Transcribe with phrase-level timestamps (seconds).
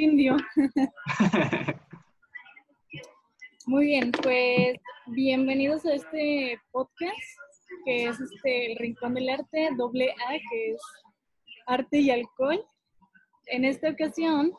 [0.00, 0.36] indio.
[3.66, 7.18] Muy bien, pues bienvenidos a este podcast
[7.84, 10.82] que es este el Rincón del Arte, doble A, que es
[11.66, 12.64] arte y alcohol.
[13.46, 14.52] En esta ocasión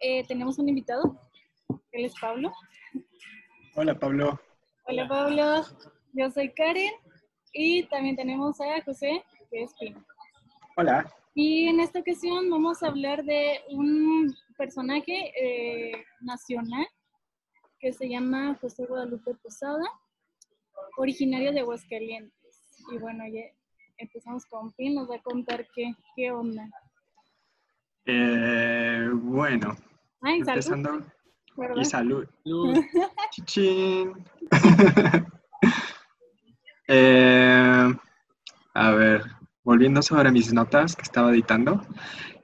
[0.00, 1.18] eh, tenemos un invitado,
[1.92, 2.52] él es Pablo.
[3.76, 4.40] Hola Pablo.
[4.86, 5.62] Hola Pablo,
[6.12, 6.92] yo soy Karen
[7.52, 10.04] y también tenemos a José, que es Pino.
[10.76, 11.21] Hola.
[11.34, 16.86] Y en esta ocasión vamos a hablar de un personaje eh, nacional
[17.80, 19.84] que se llama José Guadalupe Posada,
[20.98, 22.68] originario de Aguascalientes.
[22.92, 23.42] Y bueno, ya
[23.96, 26.68] empezamos con Pin, nos va a contar qué, qué onda.
[28.04, 29.74] Eh, bueno,
[30.20, 30.90] Ay, empezando.
[30.90, 31.06] salud.
[31.80, 32.28] Y salud.
[33.30, 34.12] Chichín.
[36.88, 37.94] Eh,
[38.74, 39.22] a ver,
[39.64, 41.84] volviendo sobre mis notas que estaba editando.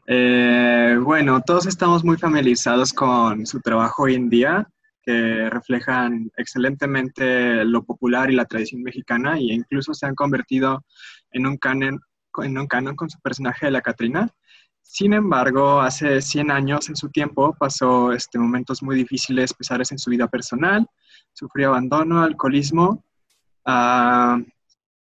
[0.07, 4.69] Eh, bueno, todos estamos muy familiarizados con su trabajo hoy en día,
[5.03, 10.85] que reflejan excelentemente lo popular y la tradición mexicana, e incluso se han convertido
[11.33, 12.01] en un canon,
[12.43, 14.31] en un canon con su personaje de la Catrina.
[14.81, 19.99] Sin embargo, hace 100 años en su tiempo pasó este, momentos muy difíciles, pesares en
[19.99, 20.87] su vida personal,
[21.35, 23.05] sufrió abandono, alcoholismo.
[23.67, 24.41] Ah,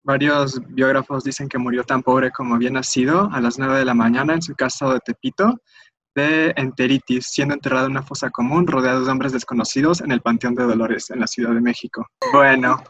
[0.06, 3.92] varios biógrafos dicen que murió tan pobre como había nacido a las 9 de la
[3.92, 5.60] mañana en su casa de Tepito
[6.14, 10.54] de enteritis, siendo enterrado en una fosa común rodeado de hombres desconocidos en el Panteón
[10.54, 12.06] de Dolores, en la Ciudad de México.
[12.32, 12.82] Bueno,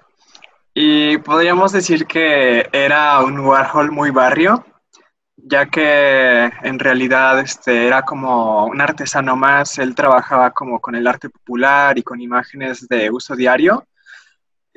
[0.73, 4.65] y podríamos decir que era un Warhol muy barrio,
[5.37, 11.07] ya que en realidad este, era como un artesano más, él trabajaba como con el
[11.07, 13.85] arte popular y con imágenes de uso diario.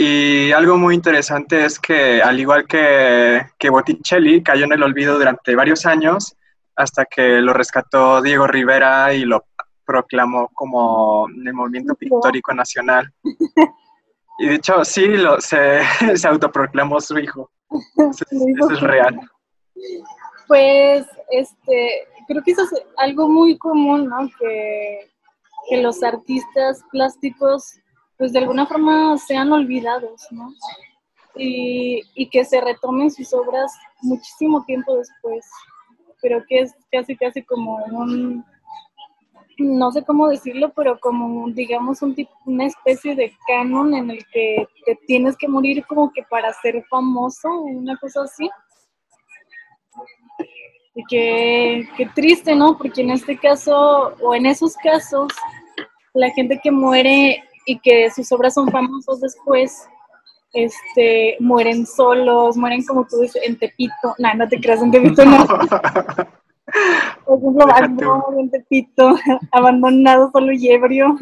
[0.02, 5.18] Y algo muy interesante es que, al igual que, que Botticelli, cayó en el olvido
[5.18, 6.38] durante varios años
[6.78, 9.44] hasta que lo rescató Diego Rivera y lo
[9.86, 13.12] proclamó como el movimiento pictórico nacional.
[14.40, 15.82] Y de hecho, sí, lo, se,
[16.16, 17.52] se autoproclamó su hijo.
[17.98, 19.20] Eso, eso es real.
[20.48, 24.30] Pues, este, creo que eso es algo muy común, ¿no?
[24.40, 25.12] Que,
[25.70, 27.82] que los artistas plásticos,
[28.20, 30.54] pues de alguna forma sean olvidados, ¿no?
[31.36, 33.72] Y, y que se retomen sus obras
[34.02, 35.46] muchísimo tiempo después.
[36.22, 38.44] Creo que es casi, casi como un,
[39.58, 44.26] no sé cómo decirlo, pero como, digamos, un tipo, una especie de canon en el
[44.34, 48.50] que te tienes que morir como que para ser famoso, una cosa así.
[50.94, 52.78] Y que, qué triste, ¿no?
[52.78, 55.32] Porque en este caso, o en esos casos,
[56.14, 59.88] la gente que muere y que sus obras son famosas después,
[60.54, 64.16] este, mueren solos, mueren como tú dices, en Tepito.
[64.18, 65.46] No, no te creas, en Tepito no.
[67.26, 69.16] Por ejemplo, en Tepito,
[69.52, 71.16] abandonado solo y ebrio,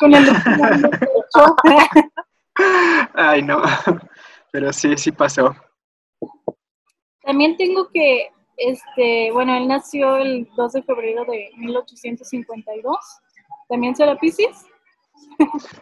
[0.00, 1.56] con el pecho.
[3.14, 3.62] Ay, no.
[4.50, 5.54] Pero sí, sí pasó.
[7.22, 12.96] También tengo que, este, bueno, él nació el 2 de febrero de 1852.
[13.68, 14.66] ¿También será Pisces?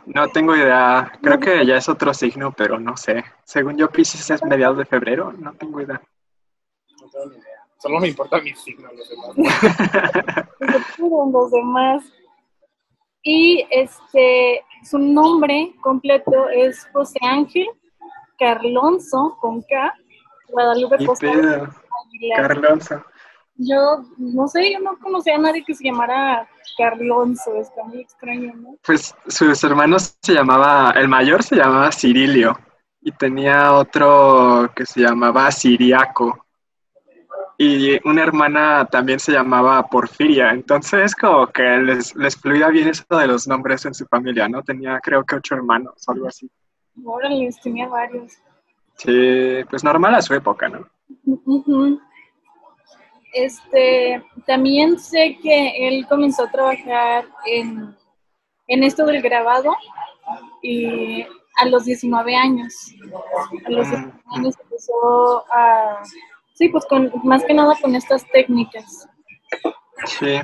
[0.07, 1.13] No tengo idea.
[1.21, 3.25] Creo que ya es otro signo, pero no sé.
[3.45, 5.33] Según yo, Pisces es mediados de febrero.
[5.33, 6.01] No tengo idea.
[7.01, 7.65] No tengo ni idea.
[7.79, 10.49] Solo me importa mi signo, los demás.
[10.97, 12.05] Fueron los demás.
[13.23, 17.69] Y este, su nombre completo es José Ángel
[18.39, 19.95] Carlonso, con K,
[20.49, 21.69] Guadalupe ¿Qué Posada pedo?
[22.07, 22.49] Aguilar.
[22.49, 23.05] Carlonso.
[23.59, 28.55] Yo, no sé, yo no conocía a nadie que se llamara Carlonso, está muy extraño,
[28.55, 28.77] ¿no?
[28.87, 32.57] Pues sus hermanos se llamaba, el mayor se llamaba Cirilio
[33.01, 36.47] y tenía otro que se llamaba Siriaco.
[37.61, 40.51] Y una hermana también se llamaba Porfiria.
[40.51, 44.63] Entonces, como que les, les fluía bien eso de los nombres en su familia, ¿no?
[44.63, 46.49] Tenía creo que ocho hermanos algo así.
[47.05, 48.35] Órale, tenía varios.
[48.95, 50.89] Sí, pues normal a su época, ¿no?
[53.33, 57.95] Este, también sé que él comenzó a trabajar en,
[58.69, 59.77] en esto del grabado
[60.63, 61.23] y
[61.59, 62.75] a los 19 años.
[63.67, 66.03] A los 19 años empezó a,
[66.55, 69.09] sí, pues con, más que nada con estas técnicas.
[70.05, 70.41] Sí.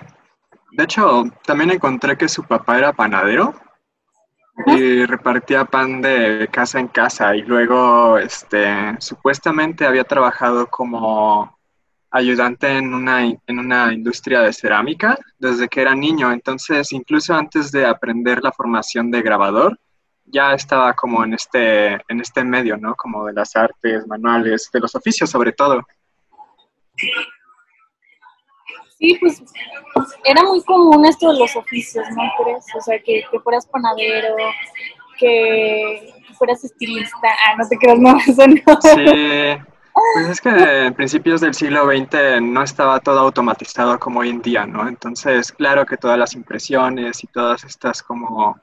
[0.72, 3.54] De hecho, también encontré que su papá era panadero
[4.66, 11.53] y repartía pan de casa en casa y luego, este, supuestamente había trabajado como
[12.14, 16.30] ayudante en una, en una industria de cerámica desde que era niño.
[16.30, 19.76] Entonces, incluso antes de aprender la formación de grabador,
[20.24, 22.94] ya estaba como en este, en este medio, ¿no?
[22.94, 25.82] Como de las artes, manuales, de los oficios sobre todo.
[28.96, 29.42] Sí, pues
[30.22, 32.64] era muy común esto de los oficios, ¿no crees?
[32.78, 34.36] O sea, que, que fueras panadero,
[35.18, 37.28] que fueras estilista.
[37.44, 38.80] Ah, no te creas, no, eso no.
[38.80, 40.50] Sí, pues es que
[40.86, 44.88] en principios del siglo XX no estaba todo automatizado como hoy en día, ¿no?
[44.88, 48.58] Entonces, claro que todas las impresiones y todas estas como,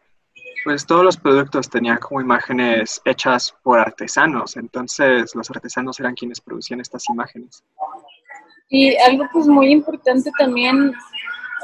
[0.65, 6.41] pues todos los productos tenían como imágenes hechas por artesanos, entonces los artesanos eran quienes
[6.41, 7.63] producían estas imágenes.
[8.69, 10.93] Y algo pues muy importante también,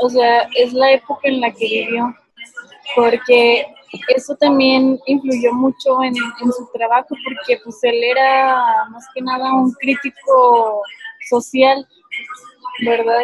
[0.02, 2.16] o sea, es la época en la que vivió,
[2.96, 3.66] porque
[4.16, 9.54] eso también influyó mucho en, en, su trabajo, porque pues él era más que nada
[9.54, 10.82] un crítico
[11.30, 11.88] social,
[12.86, 13.24] ¿verdad?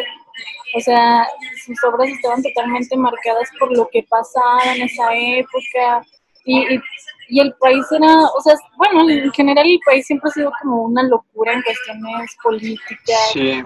[0.76, 1.26] O sea,
[1.64, 6.04] sus obras estaban totalmente marcadas por lo que pasaba en esa época
[6.44, 6.80] y, y,
[7.28, 10.82] y el país era, o sea, bueno, en general el país siempre ha sido como
[10.82, 13.30] una locura en cuestiones políticas.
[13.32, 13.62] Sí.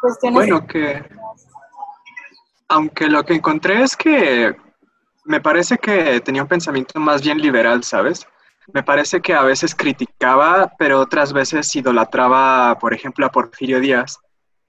[0.00, 1.02] Cuestiones Bueno, que
[2.68, 4.54] aunque lo que encontré es que
[5.24, 8.26] me parece que tenía un pensamiento más bien liberal, ¿sabes?
[8.72, 14.18] Me parece que a veces criticaba, pero otras veces idolatraba, por ejemplo, a Porfirio Díaz.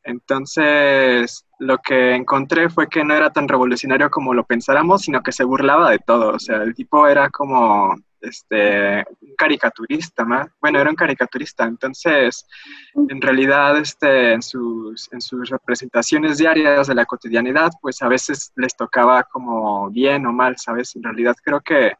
[0.04, 5.32] Entonces, lo que encontré fue que no era tan revolucionario como lo pensáramos, sino que
[5.32, 6.36] se burlaba de todo.
[6.36, 10.48] O sea, el tipo era como este, un caricaturista, más.
[10.60, 11.66] Bueno, era un caricaturista.
[11.66, 12.46] Entonces,
[12.94, 18.52] en realidad, este, en, sus, en sus representaciones diarias de la cotidianidad, pues a veces
[18.56, 20.96] les tocaba como bien o mal, ¿sabes?
[20.96, 21.94] En realidad creo que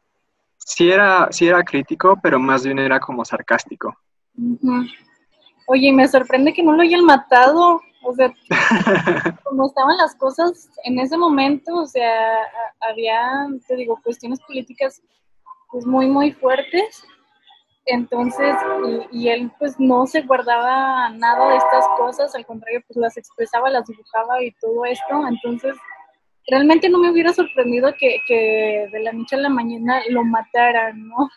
[0.58, 3.96] sí era, sí era crítico, pero más bien era como sarcástico.
[4.36, 4.84] Ujú.
[5.68, 7.80] Oye, me sorprende que no lo hayan matado.
[8.02, 8.32] O sea,
[9.44, 12.12] como estaban las cosas en ese momento, o sea,
[12.80, 15.02] había, te digo, cuestiones políticas
[15.70, 17.04] pues muy, muy fuertes.
[17.86, 18.56] Entonces,
[19.12, 23.70] y, él pues no se guardaba nada de estas cosas, al contrario, pues las expresaba,
[23.70, 25.26] las dibujaba y todo esto.
[25.28, 25.76] Entonces,
[26.48, 31.06] realmente no me hubiera sorprendido que, que de la noche a la mañana lo mataran,
[31.08, 31.28] ¿no?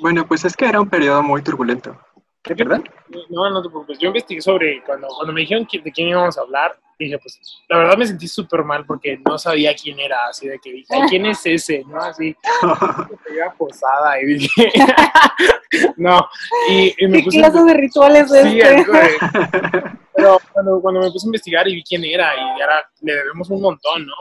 [0.00, 1.98] Bueno, pues es que era un periodo muy turbulento.
[2.44, 2.82] ¿Qué, verdad?
[3.30, 3.98] No, no te preocupes.
[3.98, 6.78] Yo investigué sobre cuando, cuando me dijeron de quién íbamos a hablar.
[6.98, 10.26] Dije, pues, la verdad me sentí súper mal porque no sabía quién era.
[10.28, 11.82] Así de que dije, "Ay, ¿quién es ese?
[11.86, 11.96] ¿No?
[12.00, 12.36] Así,
[13.28, 14.70] me iba posada y dije,
[15.96, 16.28] no.
[16.68, 17.38] Y, y me ¿Qué puse.
[17.38, 18.84] clase de rituales es Sí, este?
[20.14, 23.48] Pero cuando, cuando me puse a investigar y vi quién era, y ahora le debemos
[23.50, 24.14] un montón, ¿no?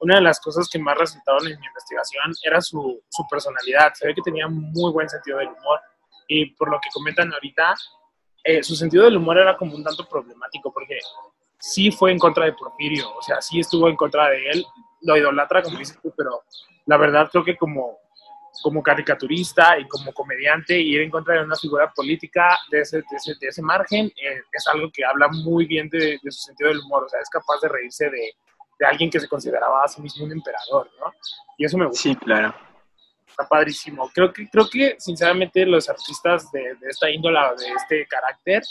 [0.00, 3.92] Una de las cosas que más resultaron en mi investigación era su, su personalidad.
[3.94, 5.80] Se ve que tenía muy buen sentido del humor.
[6.28, 7.74] Y por lo que comentan ahorita,
[8.44, 10.98] eh, su sentido del humor era como un tanto problemático, porque
[11.58, 14.64] sí fue en contra de Porfirio, o sea, sí estuvo en contra de él,
[15.02, 16.42] lo idolatra, como dices tú, pero
[16.86, 17.98] la verdad creo que como,
[18.62, 23.16] como caricaturista y como comediante, ir en contra de una figura política de ese, de
[23.16, 26.70] ese, de ese margen eh, es algo que habla muy bien de, de su sentido
[26.70, 28.32] del humor, o sea, es capaz de reírse de,
[28.78, 31.12] de alguien que se consideraba a sí mismo un emperador, ¿no?
[31.56, 32.54] Y eso me gusta Sí, claro.
[33.38, 34.10] Está padrísimo.
[34.12, 38.62] Creo que, creo que sinceramente los artistas de, esta índola, de este carácter,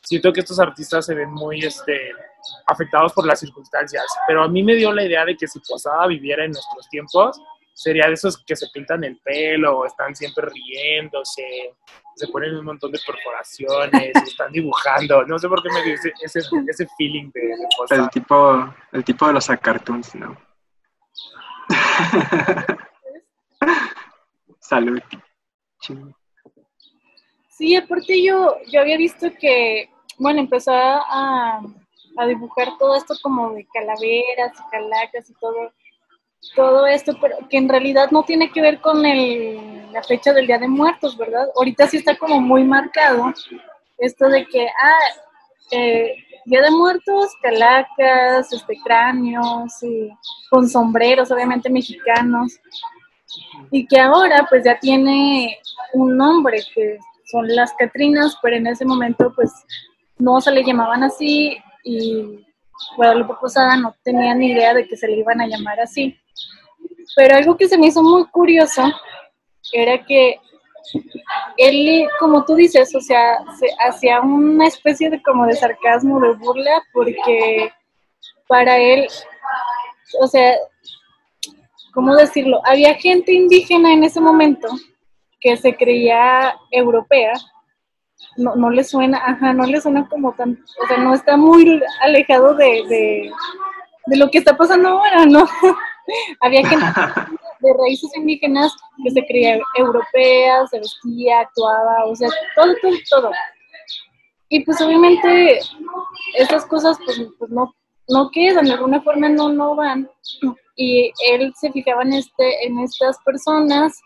[0.00, 2.12] siento que estos artistas se ven muy este,
[2.66, 6.06] afectados por las circunstancias, pero a mí me dio la idea de que si Posada
[6.06, 7.40] viviera en nuestros tiempos,
[7.72, 11.74] sería de esos que se pintan el pelo, están siempre riéndose,
[12.14, 16.12] se ponen un montón de perforaciones, están dibujando, no sé por qué me dio ese,
[16.22, 18.04] ese, feeling de, de Posada.
[18.04, 20.36] El tipo, el tipo de los cartoons, ¿no?
[24.64, 24.98] Salud.
[27.50, 31.60] Sí, aparte yo, yo había visto que, bueno, empezó a,
[32.16, 35.70] a dibujar todo esto como de calaveras y calacas y todo,
[36.56, 40.46] todo esto, pero que en realidad no tiene que ver con el, la fecha del
[40.46, 41.46] Día de Muertos, ¿verdad?
[41.56, 43.34] Ahorita sí está como muy marcado
[43.98, 45.20] esto de que, ah,
[45.72, 46.16] eh,
[46.46, 50.10] Día de Muertos, calacas, este, cráneos, y
[50.50, 52.58] con sombreros, obviamente mexicanos,
[53.70, 55.58] y que ahora pues ya tiene
[55.92, 56.98] un nombre que
[57.30, 59.50] son las Catrinas, pero en ese momento pues
[60.18, 62.46] no se le llamaban así y
[62.96, 66.18] Guadalupe Posada no tenía ni idea de que se le iban a llamar así.
[67.16, 68.82] Pero algo que se me hizo muy curioso
[69.72, 70.38] era que
[71.56, 76.34] él, como tú dices, o sea, se hacía una especie de como de sarcasmo, de
[76.34, 77.72] burla, porque
[78.48, 79.06] para él,
[80.20, 80.54] o sea,
[81.94, 82.60] ¿cómo decirlo?
[82.64, 84.68] Había gente indígena en ese momento
[85.40, 87.32] que se creía europea.
[88.36, 91.80] No, no le suena, ajá, no le suena como tan, o sea, no está muy
[92.02, 93.30] alejado de, de,
[94.06, 95.46] de lo que está pasando ahora, ¿no?
[96.40, 96.84] Había gente
[97.60, 103.30] de raíces indígenas que se creía europea, se vestía, actuaba, o sea, todo, todo, todo.
[104.48, 105.60] Y pues obviamente
[106.34, 107.74] esas cosas pues, pues no,
[108.08, 110.08] no quedan, de alguna forma no, no van.
[110.76, 114.00] Y él se fijaba en, este, en estas personas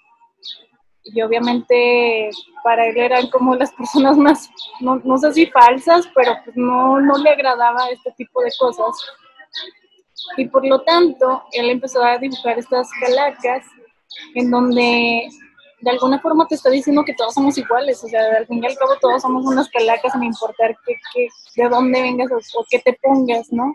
[1.14, 2.30] y obviamente
[2.62, 7.00] para él eran como las personas más, no, no sé si falsas, pero pues no,
[7.00, 8.96] no le agradaba este tipo de cosas.
[10.36, 13.64] Y por lo tanto, él empezó a dibujar estas calacas
[14.34, 15.28] en donde
[15.80, 18.66] de alguna forma te está diciendo que todos somos iguales, o sea, al fin y
[18.66, 22.98] al cabo todos somos unas calacas sin importar que, de dónde vengas o, qué te
[23.00, 23.74] pongas, ¿no?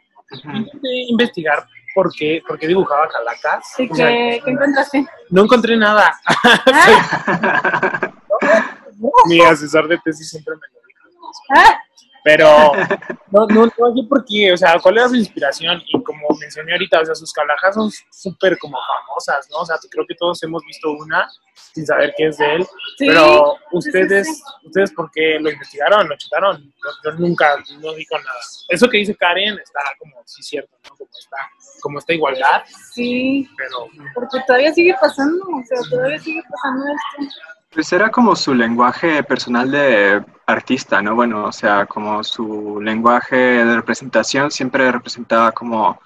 [1.09, 3.73] investigar por qué, por qué dibujaba calacas.
[3.75, 5.05] Sí, ¿qué, encontraste?
[5.29, 6.19] No encontré nada.
[9.27, 11.31] Mi asesor de tesis siempre me lo dijo.
[11.55, 11.79] Ah.
[12.23, 12.47] Pero
[13.31, 15.81] no, no, no sé por qué, o sea, cuál era su inspiración.
[15.87, 19.57] Y como mencioné ahorita, o sea, sus calajas son súper como famosas, ¿no?
[19.57, 21.27] O sea, creo que todos hemos visto una
[21.73, 22.67] sin saber qué es de él.
[22.97, 26.73] pero ustedes, ustedes ¿por qué lo investigaron, lo chutaron?
[27.03, 28.39] Yo, nunca, no digo nada.
[28.69, 30.95] Eso que dice Karen está como, sí, cierto, ¿no?
[30.95, 31.37] Como está,
[31.81, 32.63] como esta igualdad.
[32.93, 33.87] Sí, pero...
[34.13, 37.35] Porque todavía sigue pasando, o sea, todavía sigue pasando esto.
[37.73, 41.15] Pues era como su lenguaje personal de artista, ¿no?
[41.15, 45.99] Bueno, o sea, como su lenguaje de representación siempre representaba como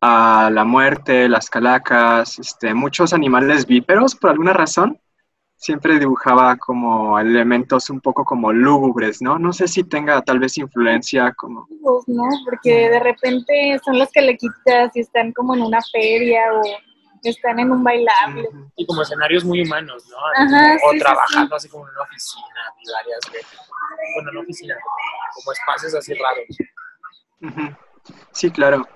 [0.00, 4.98] a la muerte, las calacas, este, muchos animales víperos por alguna razón.
[5.56, 9.38] Siempre dibujaba como elementos un poco como lúgubres, ¿no?
[9.38, 11.66] No sé si tenga tal vez influencia como...
[12.06, 16.62] No, porque de repente son las calaquitas y están como en una feria o
[17.30, 18.48] están en un bailable.
[18.76, 20.16] Y como escenarios muy humanos, ¿no?
[20.16, 22.44] o trabajando así como en una oficina,
[22.82, 23.60] y varias veces.
[24.14, 24.74] Bueno, no oficina,
[25.34, 27.76] como espacios así raros.
[28.32, 28.86] Sí, claro.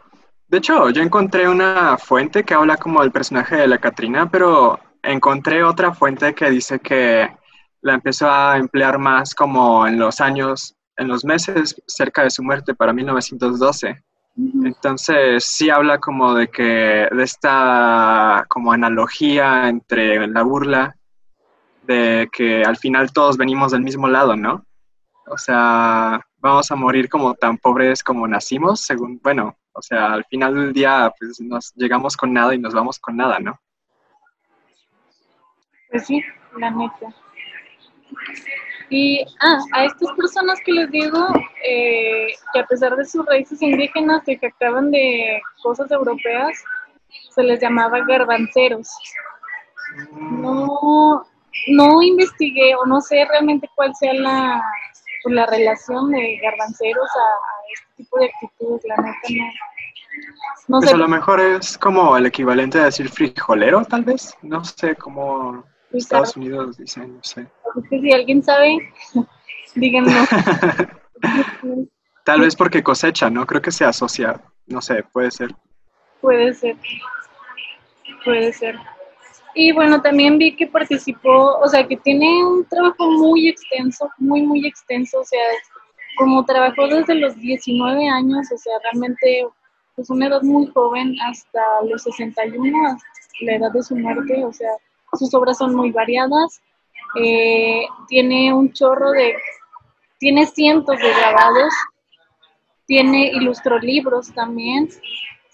[0.49, 4.81] De hecho, yo encontré una fuente que habla como del personaje de la Catrina, pero
[5.03, 7.29] encontré otra fuente que dice que
[7.83, 12.43] la empezó a emplear más como en los años, en los meses cerca de su
[12.43, 14.03] muerte, para 1912.
[14.39, 20.95] Entonces sí habla como de que de esta como analogía entre la burla
[21.83, 24.65] de que al final todos venimos del mismo lado, ¿no?
[25.27, 30.25] O sea, vamos a morir como tan pobres como nacimos, según, bueno, o sea, al
[30.27, 33.59] final del día pues nos llegamos con nada y nos vamos con nada, ¿no?
[35.91, 36.23] Pues sí,
[36.57, 37.13] la neta.
[38.91, 41.29] Y ah, a estas personas que les digo
[41.65, 46.57] eh, que a pesar de sus raíces indígenas se jactaban de cosas europeas,
[47.35, 48.89] se les llamaba garbanceros.
[50.13, 51.25] No,
[51.69, 54.63] no investigué o no sé realmente cuál sea la,
[55.23, 59.45] pues, la relación de garbanceros a, este tipo de actitudes, la neta no.
[60.69, 64.35] no pues a lo mejor es como el equivalente a decir frijolero, tal vez.
[64.43, 67.47] No sé cómo Estados Unidos dicen, no sé.
[67.89, 68.93] si alguien sabe,
[69.75, 70.11] díganlo.
[72.25, 73.47] Tal vez porque cosecha, ¿no?
[73.47, 75.55] Creo que se asocia, no sé, puede ser.
[76.21, 76.77] Puede ser,
[78.25, 78.77] puede ser.
[79.55, 84.43] Y bueno, también vi que participó, o sea, que tiene un trabajo muy extenso, muy,
[84.43, 85.41] muy extenso, o sea,
[86.17, 89.47] como trabajó desde los 19 años, o sea, realmente,
[89.97, 93.01] pues una edad muy joven, hasta los 61, hasta
[93.41, 94.71] la edad de su muerte, o sea,
[95.17, 96.61] sus obras son muy variadas,
[97.21, 99.37] eh, tiene un chorro de,
[100.19, 101.73] tiene cientos de grabados,
[102.87, 104.89] tiene ilustró libros también.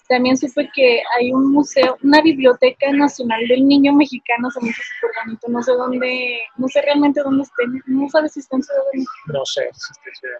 [0.07, 4.81] También supe que hay un museo, una biblioteca nacional del niño mexicano, se me hizo
[4.99, 5.47] súper bonito.
[5.47, 8.99] No sé dónde, no sé realmente dónde esté, no sabes si está en Ciudad de
[8.99, 9.11] México.
[9.27, 10.39] No sé si está en Ciudad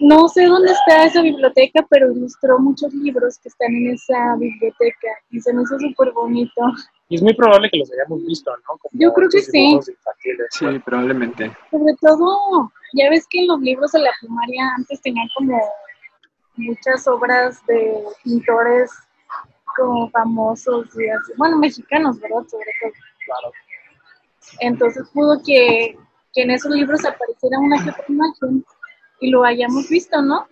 [0.00, 5.08] No sé dónde está esa biblioteca, pero ilustró muchos libros que están en esa biblioteca
[5.30, 6.62] y se me hizo súper bonito.
[7.10, 8.80] Y es muy probable que los hayamos visto, ¿no?
[8.92, 9.78] Yo creo que sí.
[10.50, 11.52] Sí, probablemente.
[11.70, 15.60] Sobre todo, ya ves que en los libros de la primaria antes tenían como
[16.56, 18.90] muchas obras de pintores
[19.76, 22.46] como famosos y así, bueno, mexicanos, ¿verdad?
[22.48, 22.92] Sobre todo.
[23.24, 23.52] Claro.
[24.60, 25.96] Entonces pudo que,
[26.32, 28.64] que en esos libros apareciera una que otra imagen
[29.20, 30.46] y lo hayamos visto, ¿no?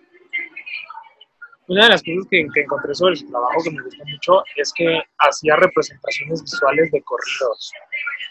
[1.67, 5.01] Una de las cosas que, encontré sobre su trabajo que me gustó mucho es que
[5.19, 7.71] hacía representaciones visuales de corridos.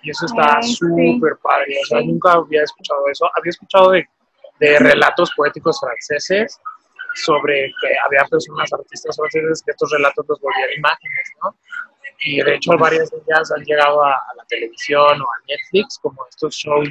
[0.03, 1.75] Y eso está súper padre.
[1.83, 3.27] O sea, nunca había escuchado eso.
[3.39, 4.07] Había escuchado de,
[4.59, 6.61] de relatos poéticos franceses
[7.15, 11.57] sobre que había personas, artistas franceses, que estos relatos los volvían imágenes, ¿no?
[12.21, 15.99] Y de hecho varias de ellas han llegado a, a la televisión o a Netflix,
[15.99, 16.89] como estos shows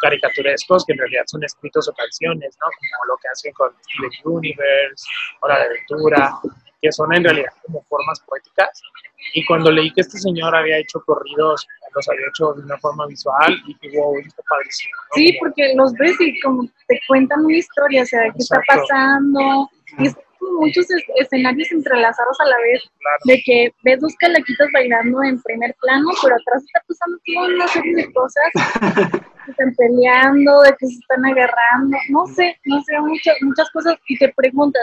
[0.00, 2.66] caricaturescos que en realidad son escritos o canciones, ¿no?
[2.66, 5.06] Como lo que hacen con Steven Universe,
[5.40, 6.38] Hora de Aventura,
[6.80, 8.82] que son en realidad como formas poéticas.
[9.34, 13.06] Y cuando leí que este señor había hecho corridos, los había hecho de una forma
[13.06, 14.92] visual, y dije, wow, esto padrísimo.
[15.14, 19.68] Sí, porque los ves y como te cuentan una historia, o sea, qué está pasando.
[19.98, 22.82] Y como muchos escenarios entrelazados a la vez,
[23.24, 27.68] de que ves dos calaquitas bailando en primer plano, pero atrás está pasando toda una
[27.68, 28.50] serie de cosas,
[29.44, 33.96] que están peleando, de que se están agarrando, no sé, no sé, muchas, muchas cosas,
[34.08, 34.82] y te preguntas,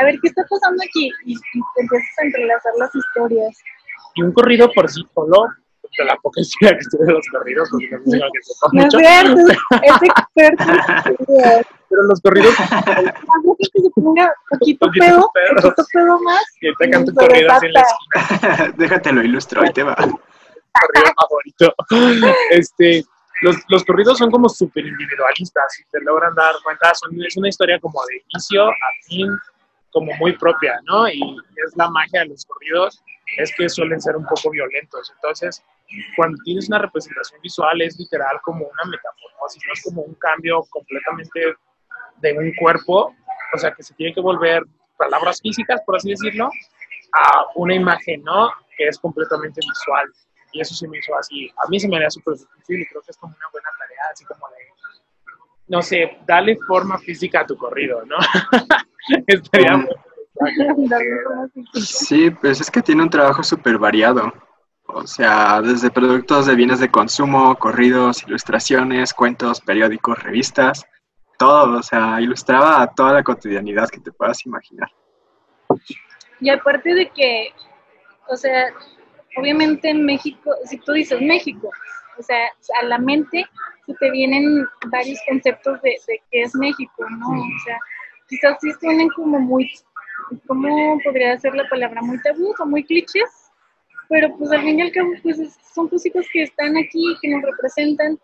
[0.00, 1.10] a ver, ¿qué está pasando aquí?
[1.24, 3.56] Y, y te empiezas a entrelazar las historias.
[4.14, 5.46] Y un corrido por sí solo
[5.96, 8.80] de la poca historia que estuve de los corridos, porque no sé que sepa No
[8.80, 8.98] es mucho.
[8.98, 9.40] cierto,
[9.82, 10.64] es experto.
[11.90, 12.54] Pero los corridos,
[13.72, 15.54] que se ponga poquito Poquito pedo, pedo.
[15.62, 16.44] poquito pedo más.
[16.60, 19.94] que te canto corrido así en la esquina, Déjatelo ilustro, ahí te va.
[19.94, 21.74] corrido favorito.
[22.50, 23.04] Este,
[23.42, 27.48] los, los corridos son como súper individualistas, si te logran dar cuenta, son, es una
[27.48, 28.74] historia como de inicio a
[29.06, 29.30] fin,
[29.90, 31.08] como muy propia, ¿no?
[31.08, 31.20] Y
[31.64, 33.02] es la magia de los corridos,
[33.38, 35.10] es que suelen ser un poco violentos.
[35.14, 35.62] Entonces,
[36.16, 40.62] cuando tienes una representación visual, es literal como una metamorfosis, no es como un cambio
[40.70, 41.40] completamente
[42.20, 43.14] de un cuerpo,
[43.54, 44.62] o sea, que se tiene que volver
[44.96, 46.50] palabras físicas, por así decirlo,
[47.12, 48.50] a una imagen, ¿no?
[48.76, 50.12] Que es completamente visual.
[50.52, 51.50] Y eso se me hizo así.
[51.64, 54.02] A mí se me haría súper difícil y creo que es como una buena tarea,
[54.12, 54.56] así como de,
[55.68, 58.16] no sé, darle forma física a tu corrido, ¿no?
[59.26, 59.88] Estaría muy
[61.74, 64.32] Sí, pues es que tiene un trabajo súper variado.
[64.90, 70.86] O sea, desde productos de bienes de consumo, corridos, ilustraciones, cuentos, periódicos, revistas,
[71.38, 71.78] todo.
[71.78, 74.88] O sea, ilustraba toda la cotidianidad que te puedas imaginar.
[76.40, 77.50] Y aparte de que,
[78.28, 78.72] o sea,
[79.36, 81.70] obviamente en México, si tú dices México,
[82.18, 82.48] o sea,
[82.80, 83.46] a la mente
[83.86, 87.28] se te vienen varios conceptos de, de qué es México, ¿no?
[87.28, 87.78] O sea,
[88.28, 89.70] quizás sí suenen como muy,
[90.46, 92.00] ¿cómo podría ser la palabra?
[92.02, 93.47] Muy tabú o muy clichés,
[94.08, 97.28] pero pues al fin y al cabo, pues es- son cositas que están aquí, que
[97.28, 98.18] nos representan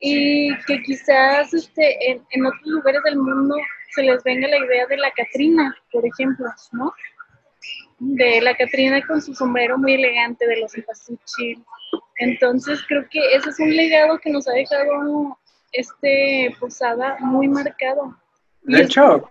[0.00, 3.54] y que quizás este, en, en otros lugares del mundo
[3.94, 6.92] se les venga la idea de la Catrina, por ejemplo, ¿no?
[8.00, 11.64] De la Catrina con su sombrero muy elegante de los cempasúchil.
[12.18, 15.38] Entonces creo que ese es un legado que nos ha dejado
[15.72, 18.16] este Posada muy marcado.
[18.62, 19.30] De hecho,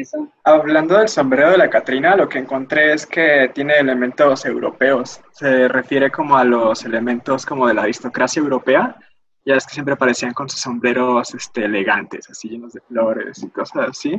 [0.00, 5.20] eso, hablando del sombrero de la Catrina, lo que encontré es que tiene elementos europeos.
[5.32, 8.96] Se refiere como a los elementos como de la aristocracia europea.
[9.44, 13.48] Ya es que siempre aparecían con sus sombreros este, elegantes, así llenos de flores y
[13.48, 14.18] cosas así.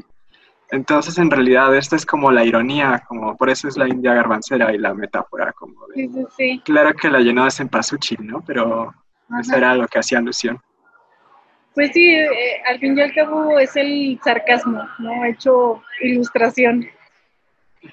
[0.69, 4.73] Entonces, en realidad, esta es como la ironía, como por eso es la India garbancera
[4.73, 6.61] y la metáfora, como de, sí, sí, sí.
[6.65, 8.43] claro que la llenó de cempasúchil, ¿no?
[8.45, 8.93] Pero
[9.39, 10.59] eso era lo que hacía alusión.
[11.77, 15.25] Pues sí, eh, al fin y al cabo es el sarcasmo, ¿no?
[15.25, 16.89] Hecho ilustración.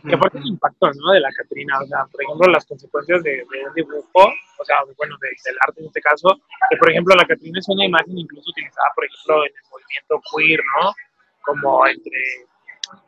[0.08, 1.12] Que aparte el impacto, ¿no?
[1.12, 4.24] De la Catrina, o sea, por ejemplo, las consecuencias de, un dibujo,
[4.58, 6.28] o sea, bueno, de- del arte en este caso,
[6.70, 10.22] que por ejemplo la Catrina es una imagen incluso utilizada, por ejemplo, en el movimiento
[10.32, 10.94] queer, ¿no?
[11.42, 12.20] Como entre,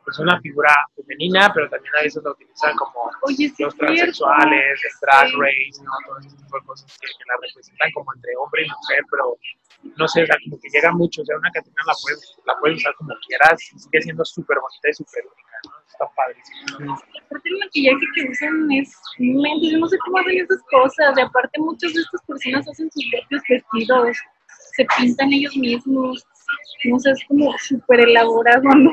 [0.03, 3.79] pues una figura femenina, pero también a veces la utilizan como Oye, sí, los es
[3.79, 5.91] transexuales, el drag race, ¿no?
[6.05, 9.37] Todo ese tipo de cosas que, que la representan como entre hombre y mujer, pero
[9.83, 12.55] no sé, o sea, como que llega mucho, o sea, una Catrina la puedes, la
[12.59, 15.71] puedes usar como quieras y sigue siendo súper bonita y súper única, ¿no?
[15.87, 16.97] Está padrísimo.
[17.25, 21.21] Aparte el maquillaje que usan es inmenso, yo no sé cómo hacen esas cosas, y
[21.21, 24.17] aparte muchas de estas personas hacen sus propios vestidos,
[24.75, 26.25] se pintan ellos mismos,
[26.85, 28.91] no sé, es como súper elaborado, ¿no?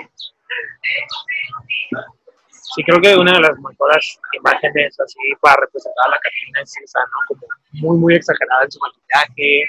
[2.75, 6.75] Sí, creo que una de las mejores imágenes así para representar a la Catrina es
[6.83, 7.19] esa, ¿no?
[7.29, 9.63] Como muy, muy exagerada en su maquillaje,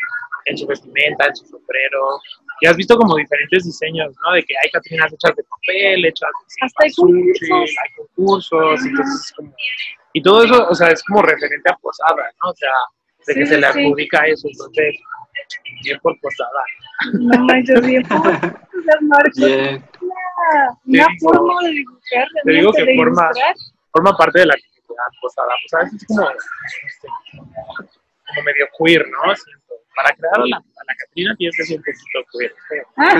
[0.46, 2.20] en su vestimenta, en su sombrero.
[2.62, 4.34] Y has visto como diferentes diseños, ¿no?
[4.34, 7.50] De que hay Catrinas hechas de papel, hechas de Hasta hay concursos.
[7.52, 9.54] hay concursos, entonces es como...
[10.14, 12.50] Y todo eso, o sea, es como referente a Posada, ¿no?
[12.52, 12.72] O sea,
[13.28, 13.80] de que Sí, se le sí.
[13.80, 14.96] adjudica eso, entonces,
[15.84, 16.62] bien por Posada.
[17.14, 18.20] No manches, bien, sea,
[19.02, 19.84] Marcos, Bien.
[20.38, 23.56] Una, una Te digo- forma de dibujar, te digo que de forma- ilustrar.
[23.92, 25.48] Forma parte de la comunidad Posada.
[25.64, 27.08] Posada es como, este,
[28.28, 29.36] como medio queer, ¿no?
[29.36, 29.62] Siento.
[29.96, 32.54] Para crear a la, a la Catrina tienes que ser un poquito queer.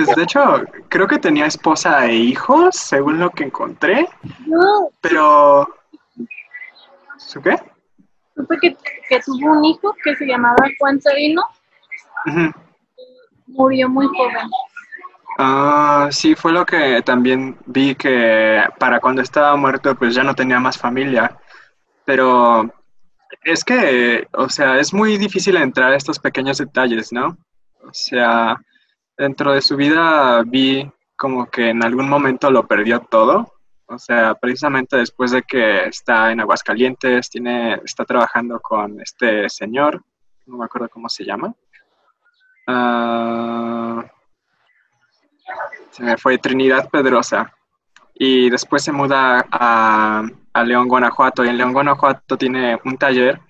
[0.04, 4.06] Pues de hecho, creo que tenía esposa e hijos, según lo que encontré,
[4.46, 5.66] No, pero...
[7.18, 7.56] ¿Su qué?
[8.36, 8.76] supe que,
[9.08, 11.42] que tuvo un hijo que se llamaba Juan Sabino,
[12.26, 12.52] Ujú.
[13.46, 14.46] murió muy joven.
[15.38, 20.34] Ah, sí, fue lo que también vi que para cuando estaba muerto pues ya no
[20.34, 21.36] tenía más familia.
[22.06, 22.70] Pero
[23.44, 27.36] es que, o sea, es muy difícil entrar a estos pequeños detalles, ¿no?
[27.82, 28.56] O sea,
[29.18, 33.52] dentro de su vida vi como que en algún momento lo perdió todo.
[33.88, 40.02] O sea, precisamente después de que está en Aguascalientes, tiene, está trabajando con este señor,
[40.46, 41.54] no me acuerdo cómo se llama.
[42.66, 44.04] Ah,
[45.96, 47.52] se me fue Trinidad Pedrosa.
[48.14, 51.44] y después se muda a, a León, Guanajuato.
[51.44, 53.40] Y en León, Guanajuato tiene un taller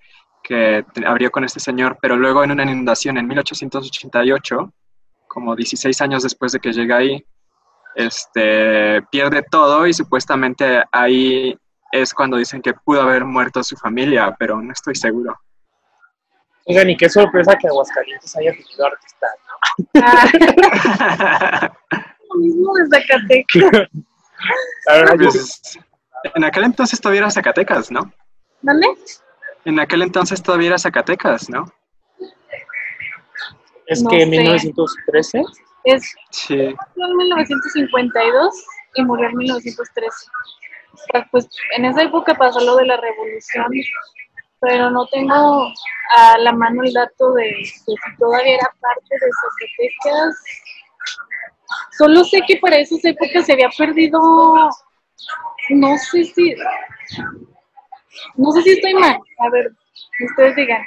[0.43, 4.73] que abrió con este señor, pero luego en una inundación en 1888,
[5.27, 7.25] como 16 años después de que llega ahí,
[7.97, 11.57] este, pierde todo y supuestamente ahí
[11.91, 15.37] es cuando dicen que pudo haber muerto su familia, pero no estoy seguro.
[16.67, 19.57] Oigan, y qué sorpresa que Aguascalientes haya tenido artistas, ¿no?
[22.37, 23.89] Mismo de Zacatecas.
[25.17, 25.79] Pues,
[26.35, 28.13] en aquel entonces todavía era Zacatecas, ¿no?
[28.61, 28.87] ¿Dónde?
[29.65, 31.73] En aquel entonces todavía era Zacatecas, ¿no?
[33.87, 34.37] es no que en sé.
[34.39, 35.43] 1913,
[35.85, 36.55] Es Sí.
[36.61, 38.65] en 1952
[38.97, 40.27] y murió en 1913.
[40.93, 43.67] O sea, Pues en esa época pasó lo de la revolución,
[44.61, 45.69] pero no tengo
[46.17, 50.37] a la mano el dato de, de si todavía era parte de Zacatecas.
[51.97, 54.21] Solo sé que para esas épocas se había perdido,
[55.71, 56.55] no sé si,
[58.37, 59.73] no sé si estoy mal, a ver,
[60.31, 60.83] ustedes digan,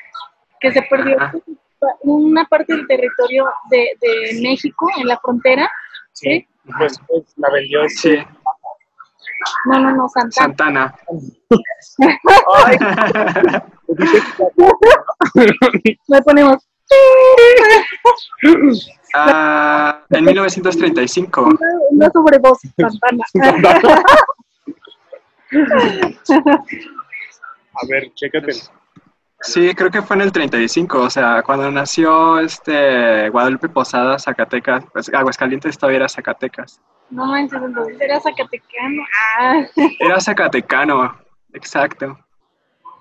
[0.59, 1.33] que se perdió Ajá.
[2.01, 5.71] una parte del territorio de, de México en la frontera,
[6.13, 6.47] ¿sí?
[6.77, 8.17] pues, pues, la vendió Sí,
[9.65, 10.93] No, no, no, Santana.
[11.79, 12.19] Santana.
[12.65, 12.77] Ay,
[16.07, 16.67] Le ponemos
[19.13, 21.41] Ah, en 1935.
[21.43, 21.57] una,
[21.91, 23.23] una sobrevoz, Santana.
[27.73, 28.53] a ver, chécate.
[29.41, 34.83] Sí, creo que fue en el 35, o sea, cuando nació este Guadalupe Posada, Zacatecas,
[34.91, 36.81] pues Aguascalientes todavía era Zacatecas.
[37.09, 39.01] No entonces era zacatecano.
[39.39, 39.65] Ah,
[39.99, 41.17] Era Zacatecano,
[41.53, 42.19] exacto.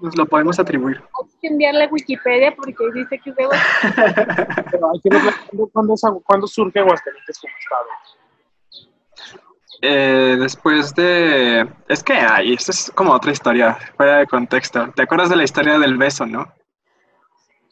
[0.00, 0.96] Nos lo podemos atribuir.
[1.02, 4.64] hay que enviarle a Wikipedia porque dice que es de Aguascalientes.
[4.70, 9.38] Pero hay que ver cuándo, cuándo es Agu- cuándo surge Aguascalientes como estado.
[9.82, 11.68] Eh, después de...
[11.88, 14.90] Es que hay, esto es como otra historia, fuera de contexto.
[14.94, 16.52] ¿Te acuerdas de la historia del beso, no?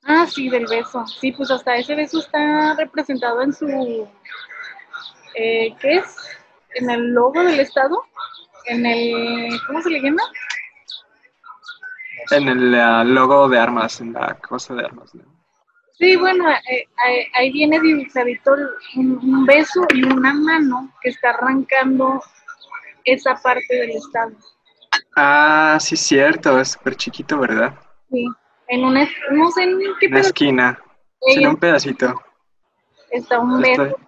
[0.05, 1.05] Ah, sí, del beso.
[1.07, 4.09] Sí, pues hasta ese beso está representado en su...
[5.35, 6.17] Eh, ¿Qué es?
[6.77, 8.01] En el logo del estado.
[8.67, 9.49] En el...
[9.67, 10.23] ¿Cómo se le llama?
[12.31, 15.15] En el ah, logo de armas, en la cosa de armas.
[15.15, 15.23] ¿no?
[15.99, 18.55] Sí, bueno, eh, ahí- ahí viene dibujadito
[18.97, 22.21] un, un beso y una mano que está arrancando
[23.05, 24.33] esa parte del estado.
[25.17, 27.75] Ah, sí, cierto, es súper chiquito, ¿verdad?
[28.11, 28.27] Sí,
[28.69, 30.79] en una, no sé en qué Una esquina,
[31.23, 32.23] sí, en un pedacito.
[33.11, 33.99] está un estoy- beso,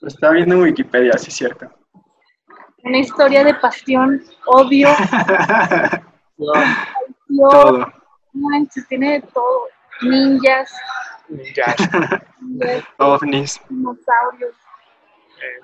[0.00, 1.70] Lo estaba viendo en Wikipedia, sí, cierto.
[2.82, 4.88] una historia de pasión, odio,
[6.36, 6.52] Yo,
[7.36, 7.78] Todo.
[7.78, 9.68] no manches, tiene de todo,
[10.02, 10.72] ninjas,
[11.28, 11.76] ninjas,
[12.98, 13.60] OVNIs.
[13.68, 14.54] dinosaurios.
[15.40, 15.60] eh,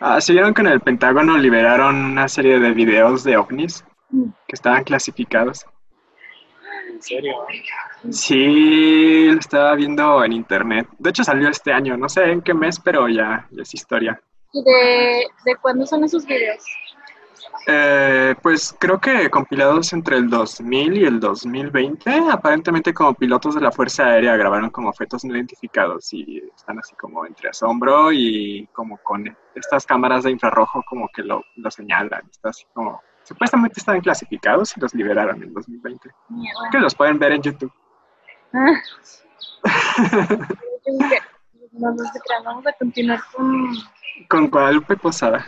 [0.00, 4.24] Ah, ¿se vieron que en el Pentágono liberaron una serie de videos de ovnis Mm.
[4.46, 5.64] que estaban clasificados?
[6.90, 7.34] en serio.
[8.10, 10.86] Sí, lo estaba viendo en internet.
[10.98, 14.20] De hecho, salió este año, no sé en qué mes, pero ya, ya es historia.
[14.52, 16.62] ¿Y de, de cuándo son esos videos?
[17.66, 23.60] Eh, pues creo que compilados entre el 2000 y el 2020, aparentemente como pilotos de
[23.60, 28.68] la Fuerza Aérea grabaron como objetos no identificados y están así como entre asombro y
[28.72, 32.22] como con estas cámaras de infrarrojo como que lo, lo señalan.
[32.30, 36.10] Está así como, supuestamente están clasificados y los liberaron en 2020.
[36.28, 36.70] Mierda.
[36.70, 37.72] Que los pueden ver en YouTube.
[38.52, 38.80] Ah.
[41.72, 43.72] No, no crean, vamos a continuar con
[44.28, 45.46] Con Guadalupe Posada.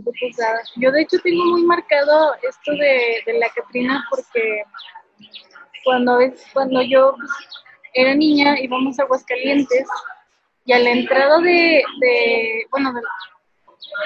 [0.00, 0.62] De.
[0.76, 4.62] Yo de hecho tengo muy marcado esto de, de la Catrina porque
[5.84, 7.30] cuando, es- cuando yo pues,
[7.94, 9.86] era niña íbamos a Aguascalientes
[10.64, 13.00] y a la entrada de, de bueno, de,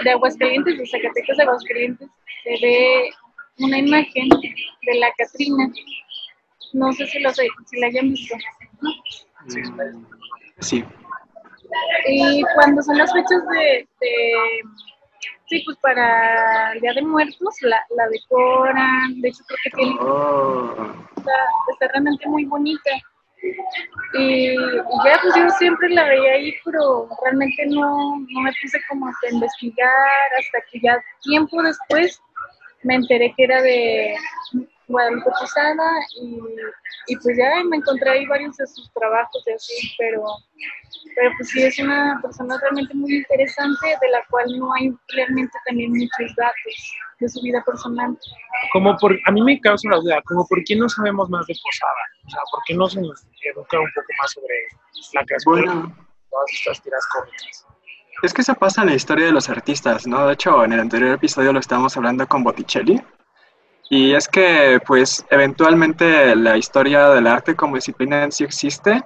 [0.04, 2.08] de Aguascalientes, de Zacatecas a Aguascalientes,
[2.42, 3.10] se ve
[3.58, 5.70] una imagen de la Catrina.
[6.72, 8.34] No sé si, los, si la hayan visto.
[9.48, 10.84] Sí.
[12.08, 14.62] Y cuando son las fechas de, de-
[15.48, 19.96] sí, pues para el Día de Muertos, la, la decoran, de hecho creo que tiene,
[20.00, 20.74] Oh.
[21.16, 21.32] está,
[21.72, 22.90] está realmente muy bonita.
[24.14, 24.56] Y, y
[25.04, 29.12] ya, pues yo siempre la veía ahí, pero realmente no, no me puse como a
[29.30, 29.88] investigar
[30.38, 32.20] hasta que ya tiempo después
[32.82, 34.16] me enteré que era de
[34.88, 36.38] Guadalupe Posada y,
[37.08, 40.22] y pues ya me encontré ahí varios de sus trabajos y así, pero,
[41.14, 45.58] pero pues sí es una persona realmente muy interesante de la cual no hay realmente
[45.66, 48.16] también muchos datos de su vida personal.
[48.72, 51.54] Como por, a mí me causa la duda, como por qué no sabemos más de
[51.62, 54.54] Posada, o sea, por qué no se nos educa un poco más sobre
[55.14, 55.96] la creación de Bueno,
[56.30, 57.66] todas estas tiras cómicas.
[58.22, 60.26] Es que eso pasa en la historia de los artistas, ¿no?
[60.26, 63.02] De hecho, en el anterior episodio lo estábamos hablando con Botticelli.
[63.88, 69.04] Y es que, pues, eventualmente la historia del arte como disciplina sí existe,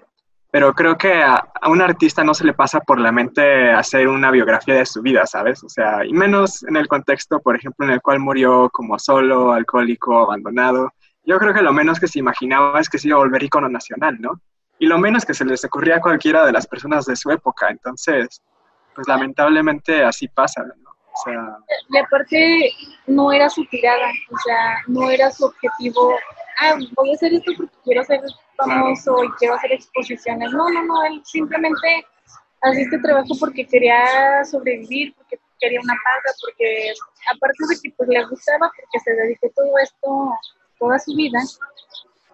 [0.50, 4.30] pero creo que a, un artista no se le pasa por la mente hacer una
[4.30, 5.62] biografía de su vida, ¿sabes?
[5.62, 9.52] O sea, y menos en el contexto, por ejemplo, en el cual murió como solo,
[9.52, 10.92] alcohólico, abandonado.
[11.24, 13.68] Yo creo que lo menos que se imaginaba es que se iba a volver icono
[13.68, 14.40] nacional, ¿no?
[14.78, 17.68] Y lo menos que se les ocurría a cualquiera de las personas de su época.
[17.68, 18.40] Entonces,
[18.94, 20.64] pues lamentablemente así pasa.
[21.24, 21.56] Sea...
[21.88, 22.72] Y aparte,
[23.06, 26.14] no era su tirada, o sea, no era su objetivo.
[26.60, 28.20] Ah, voy a hacer esto porque quiero ser
[28.56, 30.50] famoso y quiero hacer exposiciones.
[30.52, 32.06] No, no, no, él simplemente
[32.62, 36.92] hacía este trabajo porque quería sobrevivir, porque quería una paga, porque
[37.34, 40.32] aparte de que pues le gustaba, porque se dedicó todo esto
[40.80, 41.38] toda su vida,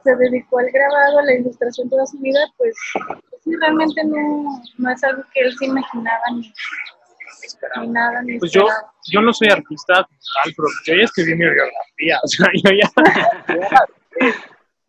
[0.04, 4.90] se dedicó al grabado, a la ilustración toda su vida, pues, pues realmente no, no
[4.90, 6.52] es algo que él se imaginaba ni,
[7.80, 8.22] ni nada.
[8.22, 8.66] Ni pues yo,
[9.06, 14.32] yo no soy artista tal, pero yo ya escribí mi biografía, o sea, yo ya...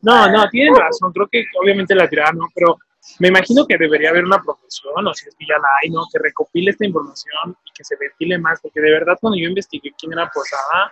[0.02, 2.78] no, no, tienen razón, creo que obviamente la tirada no, pero
[3.20, 6.04] me imagino que debería haber una profesión, o si es que ya la hay, ¿no?
[6.12, 9.94] Que recopile esta información y que se ventile más, porque de verdad cuando yo investigué
[9.98, 10.92] quién era Posada,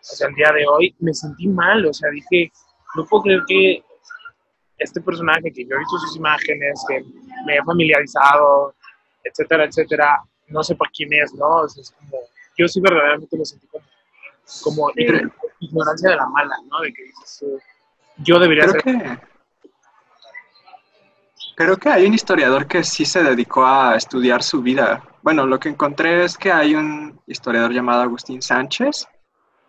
[0.00, 2.52] o sea, el día de hoy me sentí mal, o sea, dije,
[2.94, 3.82] no puedo creer que
[4.78, 7.02] este personaje que yo he visto sus imágenes, que
[7.44, 8.74] me he familiarizado,
[9.24, 11.46] etcétera, etcétera, no sepa quién es, ¿no?
[11.46, 12.18] O sea, es como,
[12.56, 13.84] yo sí verdaderamente me sentí como,
[14.62, 14.90] como
[15.60, 16.80] ignorancia de la mala, ¿no?
[16.80, 17.44] De que dices,
[18.18, 18.82] yo debería creo ser...
[18.82, 19.20] Que,
[21.56, 25.02] creo que hay un historiador que sí se dedicó a estudiar su vida.
[25.22, 29.08] Bueno, lo que encontré es que hay un historiador llamado Agustín Sánchez,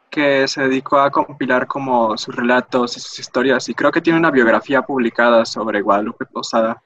[0.10, 4.20] que se dedicó a compilar como sus relatos y sus historias y creo que tiene
[4.20, 6.82] una biografía publicada sobre Guadalupe Posada.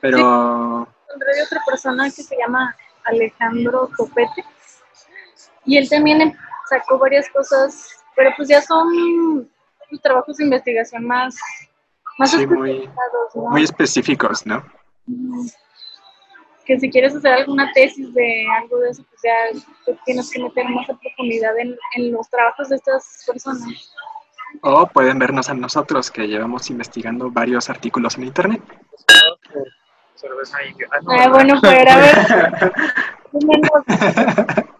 [0.00, 0.18] Pero...
[1.12, 4.44] encontré de otra persona que se llama Alejandro Topete
[5.64, 6.36] y él también
[6.68, 9.48] sacó varias cosas, pero pues ya son
[10.02, 11.36] trabajos de investigación más,
[12.18, 12.88] más muy,
[13.34, 14.64] muy específicos, ¿no?
[16.64, 20.68] que si quieres hacer alguna tesis de algo de eso, pues ya tienes que meter
[20.68, 23.92] más a profundidad en, en, los trabajos de estas personas.
[24.60, 28.62] O pueden vernos a nosotros, que llevamos investigando varios artículos en Internet.
[31.08, 32.72] Ah, bueno, pues a ver.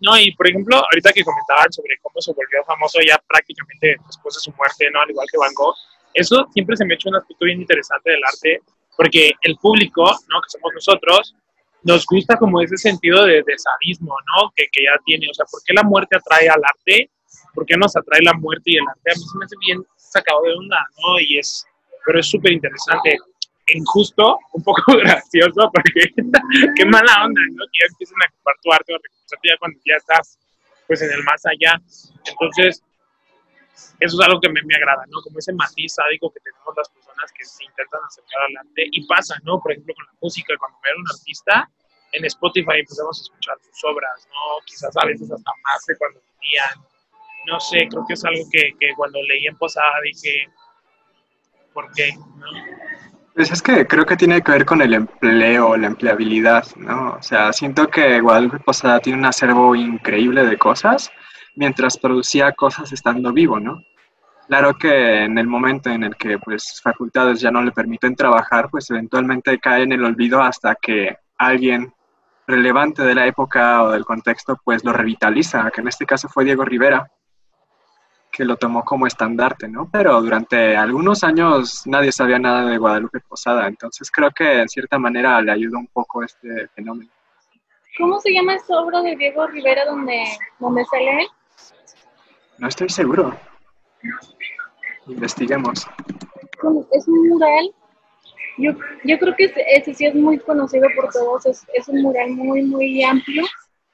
[0.00, 4.34] No, y por ejemplo, ahorita que comentaban sobre cómo se volvió famoso ya prácticamente después
[4.34, 5.00] de su muerte, ¿no?
[5.00, 5.74] Al igual que Van Gogh,
[6.14, 8.60] eso siempre se me ha hecho un aspecto bien interesante del arte,
[8.96, 10.40] porque el público, ¿no?
[10.40, 11.34] Que somos nosotros,
[11.82, 14.50] nos gusta como ese sentido de, de sadismo, ¿no?
[14.54, 17.10] Que, que, ya tiene, o sea, ¿por qué la muerte atrae al arte?
[17.54, 19.10] ¿Por qué nos atrae la muerte y el arte?
[19.10, 21.20] A mí se me hace bien sacado de onda, ¿no?
[21.20, 21.66] Y es,
[22.04, 23.18] pero es súper interesante.
[23.68, 26.12] Injusto, un poco gracioso, porque
[26.76, 27.64] qué mala onda, ¿no?
[27.72, 28.98] Que ya empiezan a ocupar tu arte o
[29.42, 30.38] ya cuando ya estás,
[30.86, 31.80] pues, en el más allá.
[32.26, 32.82] Entonces,
[34.00, 35.20] eso es algo que me, me agrada, ¿no?
[35.22, 39.06] Como ese matiz sádico que tenemos las personas que se intentan acercar al arte y
[39.06, 39.60] pasa, ¿no?
[39.60, 41.70] Por ejemplo, con la música, cuando me un artista,
[42.12, 44.64] en Spotify empezamos a escuchar sus obras, ¿no?
[44.64, 46.86] Quizás a veces hasta más de cuando venían.
[47.46, 50.48] No sé, creo que es algo que, que cuando leí en Posada dije,
[51.72, 52.14] ¿por qué?
[52.14, 53.13] ¿no?
[53.34, 57.14] Pues es que creo que tiene que ver con el empleo, la empleabilidad, ¿no?
[57.14, 61.10] O sea, siento que Guadalupe Posada tiene un acervo increíble de cosas
[61.56, 63.82] mientras producía cosas estando vivo, ¿no?
[64.46, 68.68] Claro que en el momento en el que pues facultades ya no le permiten trabajar,
[68.70, 71.92] pues eventualmente cae en el olvido hasta que alguien
[72.46, 76.44] relevante de la época o del contexto pues lo revitaliza, que en este caso fue
[76.44, 77.10] Diego Rivera,
[78.34, 79.88] que lo tomó como estandarte, ¿no?
[79.92, 84.98] Pero durante algunos años nadie sabía nada de Guadalupe Posada, entonces creo que en cierta
[84.98, 87.10] manera le ayudó un poco este fenómeno.
[87.96, 90.24] ¿Cómo se llama esta obra de Diego Rivera donde,
[90.58, 91.26] donde sale él?
[92.58, 93.36] No estoy seguro.
[95.06, 95.86] Investiguemos.
[96.90, 97.70] Es un mural.
[98.58, 98.72] Yo,
[99.04, 101.46] yo creo que ese sí es muy conocido por todos.
[101.46, 103.44] Es, es un mural muy, muy amplio.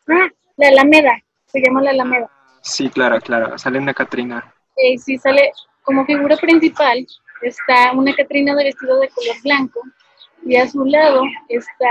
[0.08, 1.12] Ah, la Alameda.
[1.46, 2.30] Se llama la Alameda.
[2.62, 3.58] Sí, claro, claro.
[3.58, 4.54] Sale una Catrina.
[4.76, 7.06] Eh, sí, sale como figura principal.
[7.42, 9.80] Está una Catrina de vestido de color blanco.
[10.44, 11.86] Y a su lado está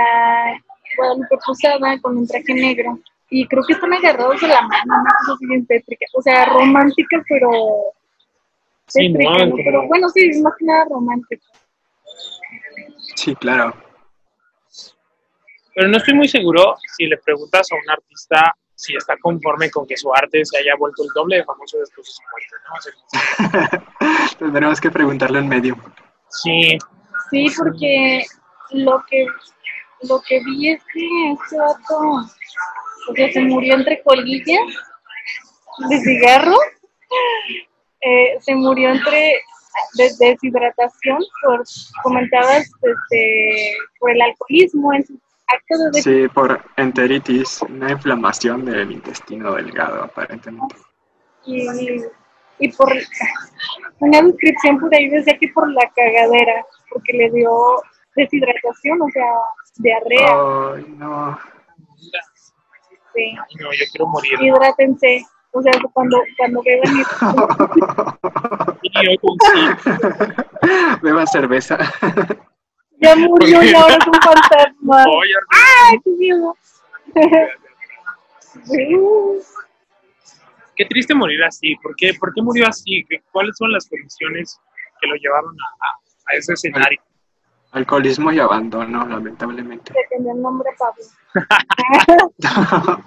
[0.96, 2.98] Guadalupe Posada con un traje negro
[3.30, 6.46] y creo que están agarrados de la mano, una cosa así bien tétrica, o sea,
[6.46, 7.50] romántica, pero
[8.92, 11.46] tétrica, sí, no, pero bueno, sí, más que nada romántica.
[13.14, 13.72] Sí, claro.
[15.74, 19.86] Pero no estoy muy seguro si le preguntas a un artista si está conforme con
[19.86, 24.38] que su arte se haya vuelto el doble de famoso después de su muerte, ¿no?
[24.38, 25.76] Tendremos que preguntarle en medio.
[26.30, 26.78] Sí.
[27.30, 28.24] Sí, porque
[28.70, 29.26] lo que
[30.02, 31.98] lo que vi es que este vato,
[33.10, 34.62] o sea, se murió entre colillas
[35.90, 36.56] de cigarro,
[38.00, 39.42] eh, se murió entre
[39.98, 41.62] de, deshidratación por,
[42.02, 45.18] comentabas, este, por el alcoholismo en sus
[45.92, 50.76] de Sí, por enteritis, una inflamación del intestino delgado, aparentemente.
[51.44, 51.66] y,
[52.58, 52.92] y por
[54.00, 57.50] una descripción por ahí decía que por la cagadera, porque le dio
[58.16, 59.24] deshidratación, o sea,
[59.76, 60.74] diarrea.
[60.74, 61.38] Ay, no.
[63.14, 63.22] Sí.
[63.24, 64.40] Ay, no, yo quiero morir.
[64.40, 65.26] Hidrátense.
[65.52, 67.02] O sea, cuando, cuando beban y
[68.82, 69.60] Y yo con sí.
[71.02, 71.76] Beba cerveza.
[73.00, 75.04] Ya murió y ahora es un fantasma.
[75.50, 76.56] ¡Ay, qué miedo!
[80.76, 81.76] Qué triste morir así.
[81.76, 83.04] ¿Por qué, ¿Por qué murió así?
[83.08, 84.58] ¿Qué- ¿Cuáles son las condiciones
[85.00, 85.98] que lo llevaron a, a-
[86.32, 87.00] a ese escenario?
[87.72, 89.92] Alcoholismo y abandono, lamentablemente.
[89.92, 91.04] Le cambió el nombre Pablo.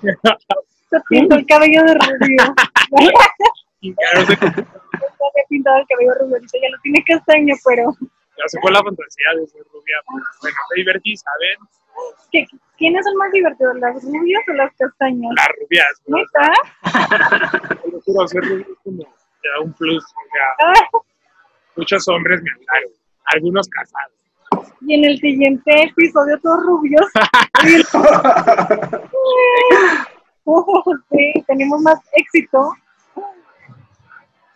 [0.89, 2.53] Se pintó el cabello de rubio.
[3.81, 3.91] Se,
[5.49, 7.91] pintado el cabello rubio, ya lo tiene castaño, pero
[8.37, 9.97] ya se fue la fantasía de ser rubia.
[10.07, 11.57] Bueno, me divertí, ¿saben?
[12.31, 12.45] ¿qué-
[12.77, 15.31] ¿quién es el más divertido, las rubias o las castañas?
[15.35, 16.17] Las rubias, ¿no?
[16.17, 17.79] ¿Neta?
[17.83, 20.03] Te lo juro, ser rubio es como te da un plus.
[20.03, 20.89] O sea, Ah,
[21.75, 22.91] muchos hombres me hablaron,
[23.25, 24.13] algunos casados.
[24.81, 27.05] Y en el siguiente episodio todos rubios.
[31.11, 32.71] sí, tenemos más éxito.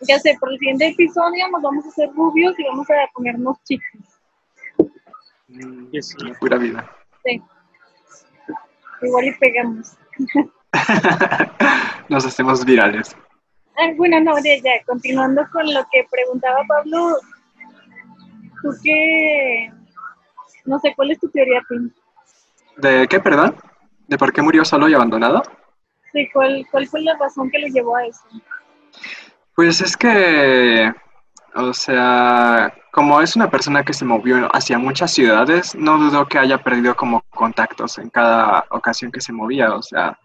[0.00, 3.56] Ya sé, por el siguiente episodio nos vamos a hacer rubios y vamos a ponernos
[3.64, 4.20] chiquis.
[5.48, 6.16] Mm, Y sí.
[6.40, 6.90] Pura vida.
[7.24, 7.42] Sí.
[9.02, 9.96] Igual y pegamos.
[12.08, 13.16] Nos hacemos virales.
[13.76, 17.16] Ah, bueno, no, ya, ya, continuando con lo que preguntaba Pablo,
[18.60, 19.72] tú qué,
[20.64, 21.94] no sé, ¿cuál es tu teoría, Pin?
[22.78, 23.56] ¿De qué, perdón?
[24.08, 25.42] ¿De por qué murió solo y abandonado?
[26.12, 28.24] Sí, ¿cuál, ¿cuál fue la razón que lo llevó a eso?
[29.58, 30.94] Pues es que,
[31.56, 36.38] o sea, como es una persona que se movió hacia muchas ciudades, no dudo que
[36.38, 39.74] haya perdido como contactos en cada ocasión que se movía.
[39.74, 40.16] O sea,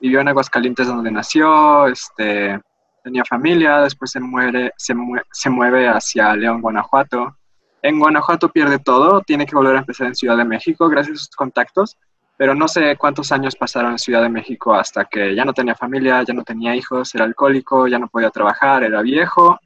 [0.00, 2.60] vivió en Aguascalientes donde nació, este,
[3.04, 7.36] tenía familia, después se muere, se, mue- se mueve hacia León, Guanajuato.
[7.82, 11.18] En Guanajuato pierde todo, tiene que volver a empezar en Ciudad de México gracias a
[11.20, 11.96] sus contactos,
[12.40, 15.74] pero no sé cuántos años pasaron en Ciudad de México hasta que ya no tenía
[15.74, 19.60] familia, ya no tenía hijos, era alcohólico, ya no podía trabajar, era viejo,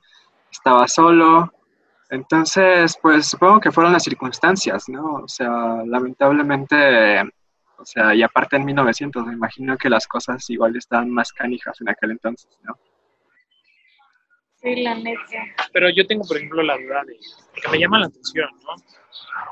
[0.50, 1.52] estaba solo.
[2.10, 5.22] Entonces, pues supongo que fueron las circunstancias, ¿no?
[5.22, 7.20] O sea, lamentablemente,
[7.78, 11.80] o sea, y aparte en 1900, me imagino que las cosas igual estaban más canijas
[11.80, 12.76] en aquel entonces, ¿no?
[14.64, 15.20] Sí, la neta.
[15.74, 17.18] Pero yo tengo, por ejemplo, la duda de
[17.60, 18.82] que me llama la atención, ¿no?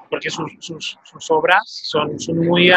[0.09, 2.72] Porque sus, sus, sus obras son, son, muy,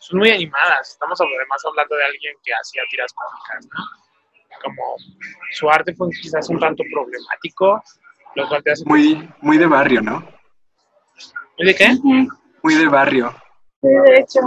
[0.00, 0.90] son muy animadas.
[0.90, 3.84] Estamos además hablando de alguien que hacía tiras cómicas, ¿no?
[4.64, 4.96] Como
[5.52, 7.80] su arte fue quizás un tanto problemático,
[8.34, 8.84] lo cual te hace...
[8.84, 10.28] Muy, muy de barrio, ¿no?
[11.56, 11.96] ¿Muy de qué?
[12.62, 13.32] Muy de barrio.
[13.80, 14.40] Sí, de hecho.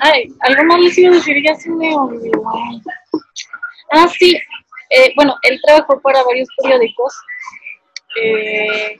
[0.00, 2.42] Ay, algo más les iba a decir, ya se me olvidó.
[3.90, 4.36] Ah, sí.
[4.90, 7.14] Eh, bueno, él trabajó para varios periódicos.
[8.22, 8.96] eh,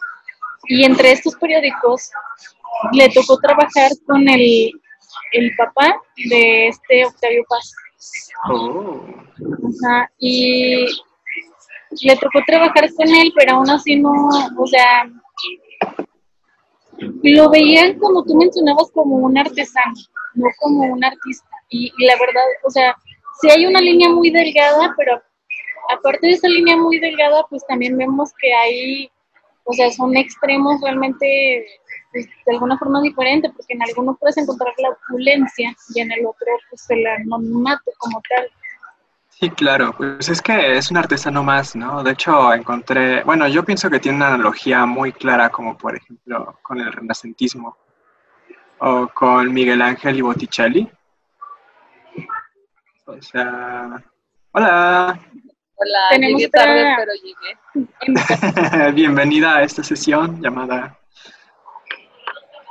[0.65, 2.11] y entre estos periódicos
[2.93, 4.71] le tocó trabajar con el,
[5.33, 7.75] el papá de este Octavio Paz.
[8.51, 9.01] Oh.
[9.85, 10.87] Ajá, y
[12.03, 14.13] le tocó trabajar con él, pero aún así no,
[14.57, 15.09] o sea,
[17.23, 19.95] lo veían como tú mencionabas, como un artesano,
[20.35, 21.49] no como un artista.
[21.71, 22.97] Y, la verdad, o sea,
[23.41, 25.21] sí hay una línea muy delgada, pero
[25.91, 29.11] aparte de esa línea muy delgada, pues también vemos que hay,
[29.65, 31.67] o sea, son extremos realmente
[32.13, 36.27] pues, de alguna forma diferente, porque en alguno puedes encontrar la opulencia y en el
[36.27, 38.49] otro, pues el anonimato como tal.
[39.41, 42.03] Sí, claro, pues es que es un artesano más, ¿no?
[42.03, 46.59] De hecho, encontré, bueno, yo pienso que tiene una analogía muy clara, como por ejemplo
[46.63, 47.77] con el renacentismo
[48.81, 50.91] o con Miguel Ángel y Botticelli.
[53.07, 54.03] O sea,
[54.53, 55.19] hola,
[55.81, 58.93] Hola, Tenemos llegué tarde, pero llegué.
[58.93, 60.99] bienvenida a esta sesión llamada,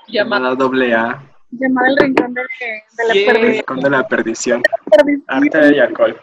[0.07, 0.49] Llamada.
[0.49, 3.34] llamada doble A, llamar el rincón de, de la Yeah.
[3.34, 3.80] perdición.
[3.80, 5.24] de la perdición, perdición.
[5.28, 6.22] arte y alcohol.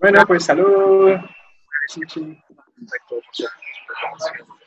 [0.00, 1.16] Bueno, pues salud.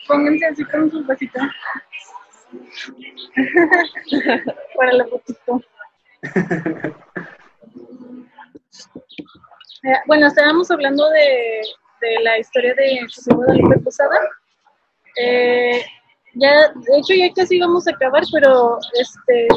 [0.08, 1.40] Pónganse así con su vasito.
[4.78, 5.62] Para la fotito.
[9.84, 11.62] Eh, Bueno, estábamos hablando de,
[12.02, 14.20] de la historia de José Guadalupe Posada.
[15.18, 15.84] Eh,
[16.36, 19.48] Ya, de hecho, ya casi vamos a acabar, pero este,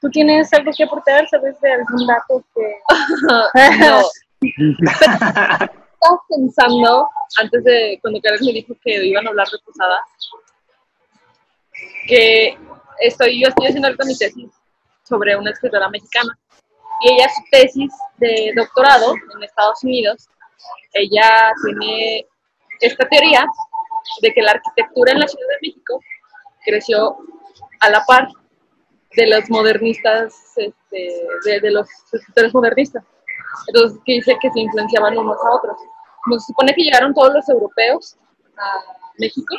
[0.00, 1.28] ¿tú tienes algo que aportar?
[1.28, 2.76] ¿Sabes de algún dato que...?
[3.80, 4.02] no.
[4.42, 7.08] Estaba pensando,
[7.40, 10.00] antes de cuando Karen me dijo que iban a hablar de Posada,
[12.06, 12.58] que
[13.00, 14.50] estoy, yo estoy haciendo ahorita mi tesis
[15.04, 16.36] sobre una escritora mexicana.
[17.02, 20.28] Y ella, su tesis de doctorado en Estados Unidos,
[20.92, 22.26] ella tiene
[22.80, 23.44] esta teoría
[24.20, 26.00] de que la arquitectura en la Ciudad de México
[26.64, 27.16] creció
[27.80, 28.28] a la par
[29.16, 33.04] de los modernistas, este, de, de los escritores modernistas.
[33.68, 35.76] Entonces, que dice que se influenciaban unos a otros.
[36.26, 38.16] Nos supone que llegaron todos los europeos
[38.56, 38.78] a
[39.18, 39.56] México,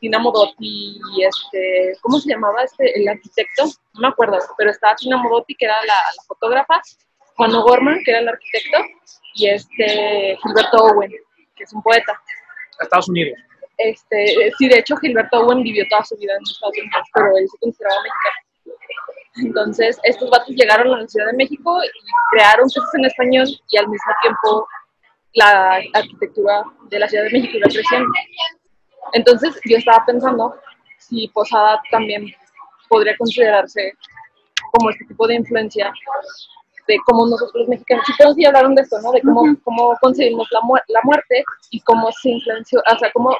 [0.00, 3.66] Tina Modotti y este, ¿cómo se llamaba este, el arquitecto?
[3.94, 6.80] No me acuerdo, pero estaba Tina Modotti, que era la, la fotógrafa,
[7.36, 8.78] Juan O'Gorman, que era el arquitecto,
[9.34, 11.10] y este, Gilberto Owen,
[11.56, 12.20] que es un poeta.
[12.80, 13.38] Estados Unidos.
[13.78, 17.48] Este, sí, de hecho, Gilberto Owen vivió toda su vida en Estados Unidos, pero él
[17.48, 18.36] se consideraba mexicano.
[19.36, 21.88] Entonces, estos vatos llegaron a la Ciudad de México y
[22.32, 24.66] crearon cosas en español y al mismo tiempo
[25.34, 28.10] la arquitectura de la Ciudad de México iba creciendo.
[29.14, 30.54] Entonces, yo estaba pensando
[30.98, 32.26] si Posada también
[32.88, 33.92] podría considerarse
[34.72, 35.92] como este tipo de influencia
[36.88, 39.12] de cómo nosotros los mexicanos, sí, pero sí hablaron de esto, ¿no?
[39.12, 39.60] De cómo, Ujú.
[39.62, 43.36] cómo concebimos la, mu- la muerte y cómo se influenció, o sea, cómo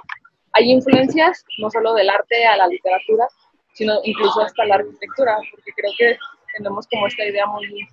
[0.53, 3.27] hay influencias no solo del arte a la literatura,
[3.73, 6.19] sino incluso hasta la arquitectura, porque creo que
[6.57, 7.89] tenemos como esta idea muy,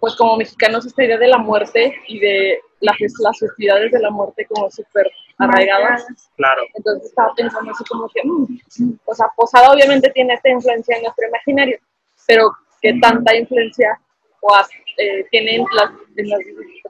[0.00, 4.10] pues como mexicanos, esta idea de la muerte y de las, las festividades de la
[4.10, 6.06] muerte como súper arraigadas.
[6.36, 6.62] Claro.
[6.74, 11.02] Entonces estaba pensando así como que, mm, o sea, Posada obviamente tiene esta influencia en
[11.02, 11.78] nuestro imaginario,
[12.26, 14.00] pero ¿qué tanta influencia
[14.40, 14.58] o
[14.98, 16.40] eh, tiene en las, en las,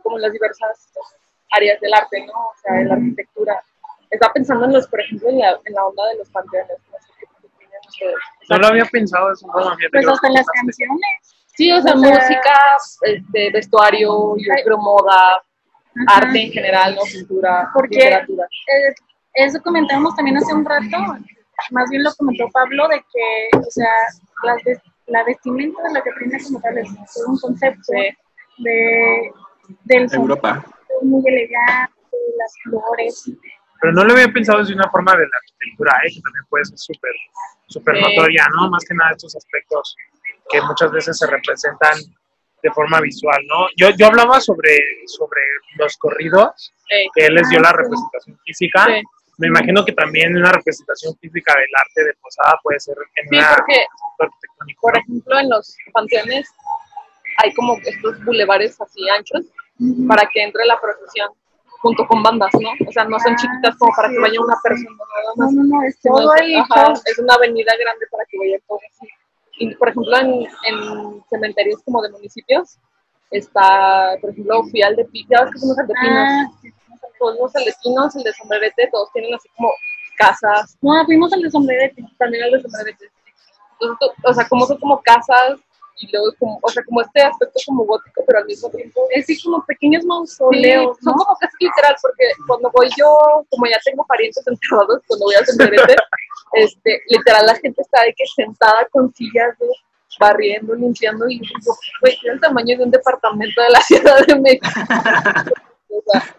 [0.02, 0.90] como en las diversas
[1.52, 2.32] áreas del arte, ¿no?
[2.32, 3.62] O sea, en la arquitectura.
[4.10, 6.78] Estaba pensando en los, por ejemplo, en la, en la onda de los panteones.
[6.90, 6.98] No
[8.48, 9.76] No lo había pensado forma.
[9.76, 11.00] fíjate, Pues hasta las canciones.
[11.54, 12.54] Sí, o sea, O sea, música,
[13.02, 15.42] este, vestuario, yo creo moda,
[16.06, 16.18] Ajá.
[16.18, 17.02] arte en general, ¿no?
[17.02, 18.44] Pintura, Porque- literatura.
[18.44, 18.94] Eh,
[19.34, 20.96] eso comentábamos también hace un rato,
[21.70, 23.90] más bien lo comentó Pablo, de que, o sea,
[24.44, 24.62] las
[25.06, 28.16] la vestimenta de la Catrina como tal es todo un concepto Sí.
[28.58, 29.32] de,
[29.84, 30.64] del Europa.
[31.02, 31.92] muy elegante,
[32.38, 33.30] las flores.
[33.82, 36.10] Pero no lo había pensado desde una forma de la arquitectura, ¿eh?
[36.14, 37.12] que también puede ser súper
[37.68, 37.80] Sí.
[38.00, 38.70] notoria, ¿no?
[38.70, 39.96] Más que nada estos aspectos
[40.50, 41.98] que muchas veces se representan
[42.62, 43.66] de forma visual, ¿no?
[43.76, 45.40] Yo, yo hablaba sobre, sobre
[45.78, 47.08] los corridos, Sí.
[47.14, 48.84] que él les dio la representación física.
[48.86, 49.02] Sí.
[49.38, 53.36] Me imagino que también una representación física del arte de Posada puede ser en Sí,
[53.36, 53.84] una porque
[54.20, 54.80] arquitectónico.
[54.82, 56.48] por ejemplo, en los panteones
[57.38, 59.46] hay como estos bulevares así anchos
[60.06, 61.30] para que entre la procesión
[61.82, 62.70] junto con bandas, ¿no?
[62.88, 65.44] O sea, no son Ah, chiquitas como para sí, que vaya una persona nada No,
[65.44, 65.52] más.
[65.52, 68.58] no, no, es sino todo es, el ajá, es una avenida grande para que vaya
[68.68, 69.08] todo así.
[69.58, 72.78] Y, por ejemplo, en, en cementerios como de municipios,
[73.30, 76.50] está, por ejemplo, fui al de Pinos, ya ves que somos al de Pinos, Ah,
[76.62, 76.72] sí.
[77.18, 79.70] todos los el de Pinos, el de Sombrerete, todos tienen así como
[80.18, 82.04] casas, No, fuimos al de sombrerete.
[82.18, 83.10] también el de Sombrerete.
[83.80, 85.58] Entonces, to- o sea, como son como casas
[86.10, 89.42] luego como, o sea, como este aspecto como gótico, pero al mismo tiempo Es así
[89.42, 91.24] como pequeños Sí, mausoleos, son ¿no?
[91.24, 93.06] como casi literal, porque cuando voy yo,
[93.50, 95.96] como ya tengo parientes enterrados, cuando voy a Sombrerete,
[96.54, 99.66] este, literal la gente está de que sentada con sillas, ¿no?
[100.18, 104.34] barriendo, limpiando, y digo, güey, tiene el tamaño de un departamento de la Ciudad de
[104.40, 104.68] México.
[105.88, 106.36] O sea,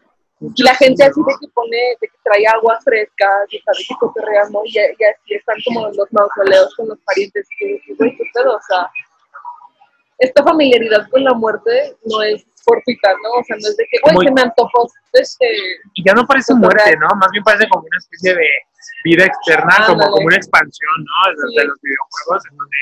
[0.55, 3.83] y la gente así de que pone, de que trae aguas frescas, y está de
[3.87, 8.23] que cotorreando, y, y así están como los mausoleos con los parientes, y güey, qué
[8.33, 8.91] pedo, o sea,
[10.19, 13.39] esta familiaridad con la muerte no es fortuita, ¿no?
[13.39, 15.45] O sea, no es de que, güey, se me antojó, este,
[15.95, 17.07] Y ya no parece muerte, ¿no?
[17.17, 18.47] Más bien parece como una especie de
[19.03, 21.31] vida externa, como, como una expansión, ¿no?
[21.31, 21.55] De, Sí.
[21.57, 22.77] de los videojuegos, en donde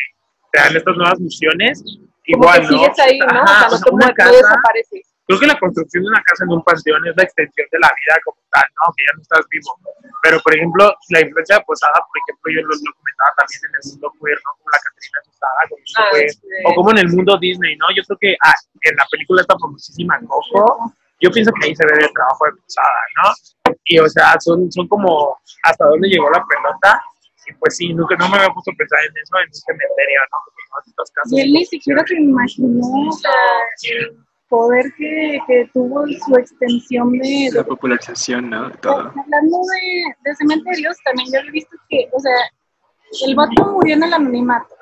[0.52, 1.84] te dan estas nuevas misiones.
[1.84, 2.80] como Igual, que ¿no?
[2.84, 3.26] sigues ahí, ¿no?
[3.42, 5.11] Ajá, o sea, no te una mueres, no casa- desapareces.
[5.32, 7.88] Creo que la construcción de una casa en un panteón es la extensión de la
[7.88, 8.92] vida como tal, ¿no?
[8.92, 9.72] Que ya no estás vivo.
[10.22, 13.74] Pero, por ejemplo, la influencia de Posada, por ejemplo, yo lo, lo comentaba también en
[13.80, 14.50] el mundo queer, ¿no?
[14.60, 16.40] Como la Catrina Posada, como Ah, fue sí.
[16.68, 17.88] o como en el mundo Disney, ¿no?
[17.96, 18.54] Yo creo que ah,
[18.84, 22.52] en la película esta famosísima Coco, yo pienso que ahí se ve el trabajo de
[22.62, 23.28] Posada, ¿no?
[23.86, 27.02] Y o sea, son, son como hasta dónde llegó la pelota.
[27.48, 30.20] Y pues sí, nunca, no me había puesto a pensar en eso en un cementerio,
[30.32, 30.38] ¿no?
[30.46, 31.32] Porque todas estas casas.
[31.34, 33.32] Y él ni siquiera se imaginó o sea,
[34.52, 38.68] poder que, que tuvo su extensión de, La popularización, ¿no?
[38.68, 39.00] De todo.
[39.00, 42.36] Hablando de, de cementerios, también yo he visto que, o sea,
[43.28, 44.76] el vato murió en el anonimato,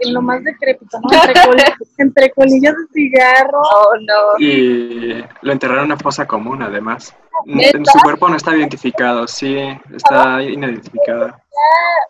[0.00, 1.08] en, lo más decrépito, ¿no?
[1.16, 3.60] Entre, col- entre colillas de cigarro.
[3.60, 4.38] Oh, no.
[4.44, 7.14] Y lo enterraron en una fosa común, además.
[7.46, 9.58] En su cuerpo no está identificado, sí,
[9.94, 11.40] está inidentificada.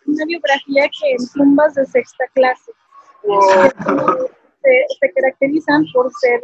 [0.06, 2.72] Una biografía que en tumbas de sexta clase
[4.62, 6.40] se, se caracterizan por ser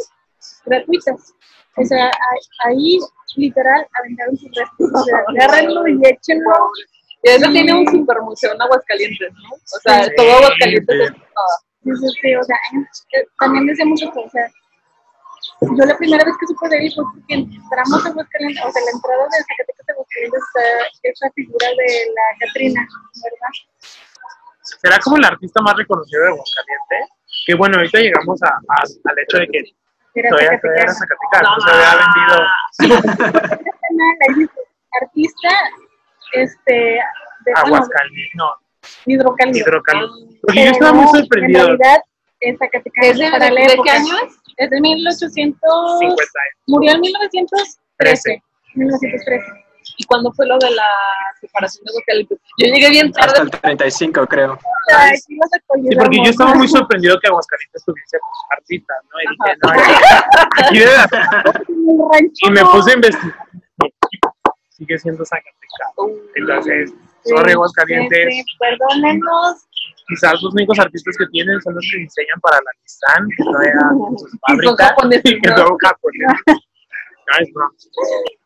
[0.65, 1.33] gratuitas.
[1.77, 2.11] O sea,
[2.65, 2.99] ahí
[3.37, 4.91] literal aventaron sus restos.
[4.95, 6.53] O sea, agárrenlo y échenlo.
[7.23, 9.55] Y eso tiene un super museo en Aguascalientes, ¿no?
[9.55, 12.11] O sea, Sí, todo Aguascalientes es nada.
[12.23, 12.57] Sí, o sea,
[13.13, 14.47] eh, también decíamos esto, o sea,
[15.61, 18.83] yo la primera vez que supe de ahí fue porque entramos a Aguascalientes, o sea,
[18.85, 20.63] la entrada de Zacatecas a Aguascalientes está
[21.03, 22.89] esa figura de la Catrina,
[23.23, 23.53] ¿verdad?
[24.63, 27.09] ¿Será como el artista más reconocido de Aguascalientes?
[27.47, 29.63] Que bueno, ahorita llegamos a, a- al hecho de que
[30.15, 31.41] Era todavía, todavía era Zacatecas.
[31.41, 32.37] Zacatecas, no se había vendido
[35.03, 35.49] artista,
[36.33, 37.01] este, de,
[37.53, 38.51] bueno, Aguascalientes, no,
[39.07, 39.59] hidrocálido.
[39.59, 40.09] hidrocálido.
[40.43, 41.61] Porque yo estaba muy sorprendido.
[41.61, 42.03] En realidad,
[42.41, 43.93] es Zacatecas ¿Es de, para la de qué época.
[43.95, 44.35] año es?
[44.57, 46.23] Es de 1800, 50
[46.69, 47.79] murió en 1913.
[47.97, 48.43] Trece.
[48.75, 49.64] 1913.
[49.97, 50.89] ¿Y cuándo fue lo de la
[51.41, 52.39] separación de Aguascalientes?
[52.59, 53.51] Yo llegué bien Hasta tarde.
[53.53, 54.59] el 35, creo.
[54.97, 55.39] Ay, sí
[55.89, 59.21] Sí, porque yo estaba muy sorprendido que Aguascalientes tuviese pues, artistas, ¿no?
[59.21, 60.85] Y dije, no, aquí- aquí
[62.11, 62.71] rancho, Y me no.
[62.73, 63.47] puse a investigar.
[64.71, 65.93] Sigue siendo Zacatecas.
[66.35, 66.93] Entonces,
[67.25, 68.35] sorry, Aguascalientes.
[68.35, 69.65] sí, sí, perdónenos.
[70.09, 73.73] Quizás los únicos artistas que tienen son los que diseñan para la Nissan, que todavía
[73.73, 74.89] en sus son fábricas.
[74.89, 75.57] japoneses, y que ¿no?
[75.57, 76.43] son japoneses.
[77.27, 77.73] No, es broma.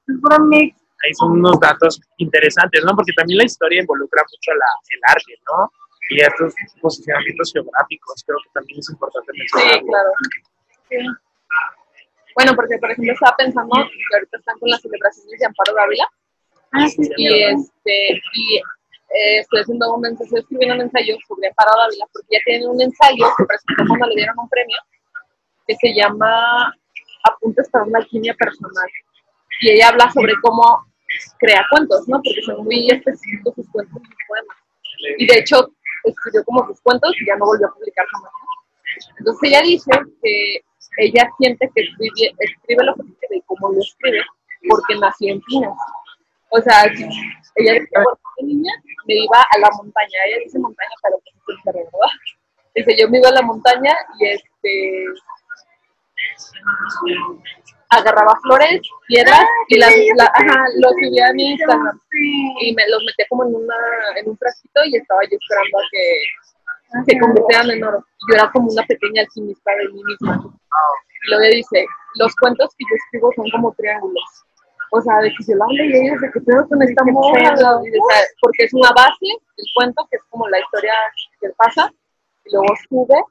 [0.07, 0.77] Es puro mix.
[1.05, 2.95] Ahí son unos datos interesantes, ¿no?
[2.95, 5.71] Porque también la historia involucra mucho la, el arte, ¿no?
[6.11, 9.85] Y estos posicionamientos geográficos, creo que también es importante Sí, mencionar.
[9.85, 10.11] claro.
[10.89, 10.97] Sí.
[12.35, 16.09] Bueno, porque por ejemplo estaba pensando que ahorita están con las celebraciones de Amparo Dávila
[16.73, 17.13] Ah, sí, sí.
[17.17, 22.29] y este y eh, estoy haciendo un estoy escribiendo un ensayo sobre Amparo Dávila porque
[22.31, 24.77] ya tienen un ensayo que presentó cuando le dieron un premio
[25.67, 26.75] que se llama
[27.25, 28.89] Apuntes para una alquimia personal
[29.61, 30.87] y ella habla sobre cómo
[31.39, 32.21] crea cuentos, ¿no?
[32.23, 34.57] Porque son muy específicos sus cuentos y sus poemas.
[35.19, 35.73] Y de hecho,
[36.05, 38.33] escribió como sus cuentos y ya no volvió a publicar jamás.
[39.19, 39.91] Entonces ella dice
[40.23, 40.61] que
[40.99, 44.23] ella siente que escribe, escribe lo que escribe y cómo lo escribe
[44.69, 45.77] porque nació en Pinas.
[46.51, 48.73] O sea, ella decía, bueno, de niña
[49.07, 50.19] me iba a la montaña.
[50.27, 51.85] Ella dice montaña, pero pues es el.
[52.75, 55.05] Dice, yo me iba a la montaña y este
[57.91, 62.01] agarraba flores, piedras y las, la- ajá, los subía a mi Instagram
[62.61, 63.75] y me los metía como en una
[64.17, 68.05] en un frasquito y estaba yo esperando a que se convirtieran en oro.
[68.29, 70.43] Yo era como una pequeña alquimista de mí misma.
[71.27, 71.87] Y luego dice,
[72.17, 74.25] los cuentos que yo escribo son como triángulos.
[74.91, 77.55] O sea, de que se lo habla y ella dice, ¿qué pedo con esta morra?
[78.41, 79.27] Porque es una base,
[79.57, 80.95] el cuento, que es como la historia
[81.41, 81.93] que pasa,
[82.47, 83.23] y luego sube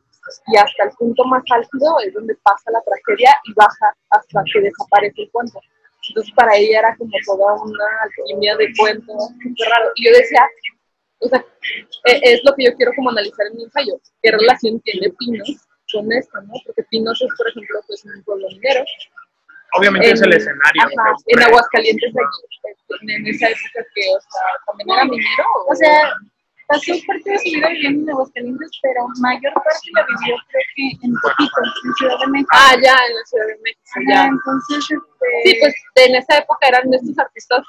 [0.47, 4.61] y hasta el punto más álgido es donde pasa la tragedia y baja hasta que
[4.61, 5.59] desaparece el cuento.
[6.09, 9.13] Entonces para ella era como toda una alquimia de cuento
[9.43, 9.91] súper raro.
[9.95, 10.47] Y yo decía,
[11.19, 11.45] o sea,
[12.05, 15.49] e- es lo que yo quiero como analizar en mi ensayo, qué relación tiene Pinos
[15.91, 16.53] con esto, ¿no?
[16.65, 18.84] Porque Pinos es, por ejemplo, pues un pueblo minero.
[19.78, 20.82] Obviamente es el En- escenario.
[20.84, 21.43] Ajá, en.
[21.43, 25.43] Aguascalientes, allí, en esa época que, o sea, también era minero.
[25.67, 26.13] O sea,
[26.68, 30.84] pasó parte de su vida viviendo en Aguascalientes, pero mayor parte la vivió creo que
[31.05, 32.49] en Tepito, en Ciudad de México.
[32.53, 34.26] Ah, ya, en la Ciudad de México, ya.
[34.26, 37.63] entonces, este, Sí, pues en esa época eran estos artistas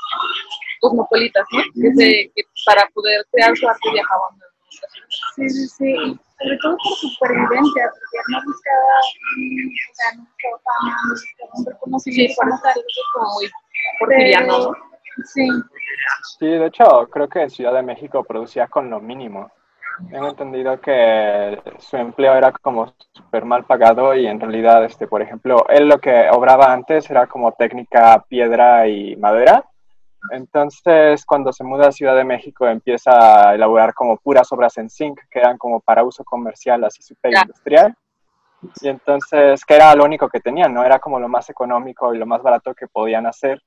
[0.81, 1.63] cosmopolitas, ¿no?
[1.75, 4.39] Que, se, que para poder crear su arte viajaban.
[5.37, 10.61] Sí, sí, sí, y sobre todo por supervivencia, porque no buscaba, o sea, no buscaba
[10.65, 12.79] fama, no buscaba un Sí, reconocimiento por como eso tal.
[12.79, 13.51] es como muy
[13.99, 14.77] cotidiano, ¿no?
[15.25, 15.49] Sí,
[16.39, 19.51] Sí, de hecho, creo que en Ciudad de México producía con lo mínimo.
[20.11, 25.23] Tengo entendido que su empleo era como súper mal pagado y en realidad, este, por
[25.23, 29.65] ejemplo, él lo que obraba antes era como técnica piedra y madera.
[30.31, 34.89] Entonces, cuando se muda a Ciudad de México, empieza a elaborar como puras obras en
[34.89, 37.97] zinc, que eran como para uso comercial, así súper industrial.
[38.81, 40.85] Y entonces, que era lo único que tenían, ¿no?
[40.85, 43.61] Era como lo más económico y lo más barato que podían hacer.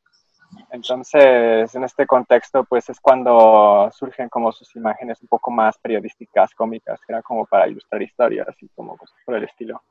[0.72, 6.54] Entonces, en este contexto, pues es cuando surgen como sus imágenes un poco más periodísticas,
[6.54, 9.84] cómicas, que era como para ilustrar historias y como cosas por el estilo.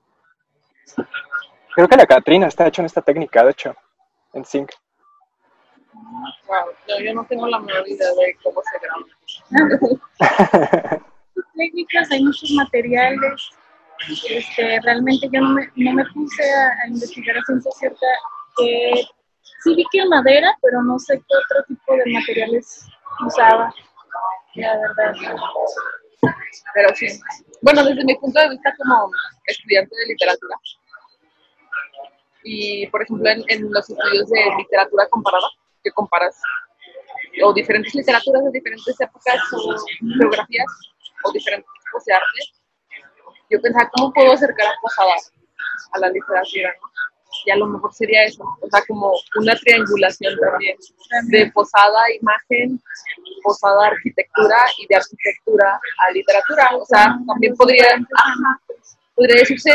[1.74, 3.76] Creo que la Catrina está hecha en esta técnica, de hecho,
[4.32, 4.70] en zinc.
[5.92, 9.04] Wow, yo, yo no tengo la menor idea de cómo se graba.
[11.34, 13.50] muchas técnicas, hay muchos materiales.
[14.30, 18.06] Este, realmente yo no me, no me puse a, a investigar a ciencia cierta.
[18.64, 19.04] Eh,
[19.62, 22.86] sí vi que madera, pero no sé qué otro tipo de materiales
[23.26, 23.72] usaba.
[24.54, 25.14] La verdad.
[26.74, 27.06] Pero sí.
[27.62, 29.10] Bueno, desde mi punto de vista como
[29.46, 30.56] estudiante de literatura,
[32.42, 35.48] y por ejemplo en, los estudios de literatura comparada,
[35.84, 36.40] que comparas
[37.42, 39.76] o diferentes literaturas de diferentes épocas o
[40.18, 40.66] geografías
[41.24, 42.40] o diferentes tipos de arte,
[43.50, 45.14] yo pensaba, ¿cómo puedo acercar a Posada
[45.92, 46.72] a la literatura?
[46.80, 46.88] ¿no?
[47.44, 50.76] Y a lo mejor sería eso, o sea, como una triangulación también
[51.28, 52.80] de Posada imagen,
[53.42, 56.68] Posada arquitectura y de arquitectura a literatura.
[56.76, 58.60] O sea, también podría, ajá,
[59.14, 59.74] podría decirse,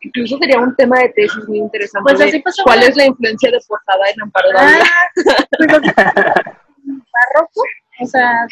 [0.00, 2.14] incluso sería un tema de tesis muy interesante.
[2.14, 4.84] Pues así pasó ¿Cuál es la influencia de Posada en Amparo Dávila?
[4.84, 5.26] Ah, pues
[6.84, 7.62] barroco,
[8.00, 8.46] o sea,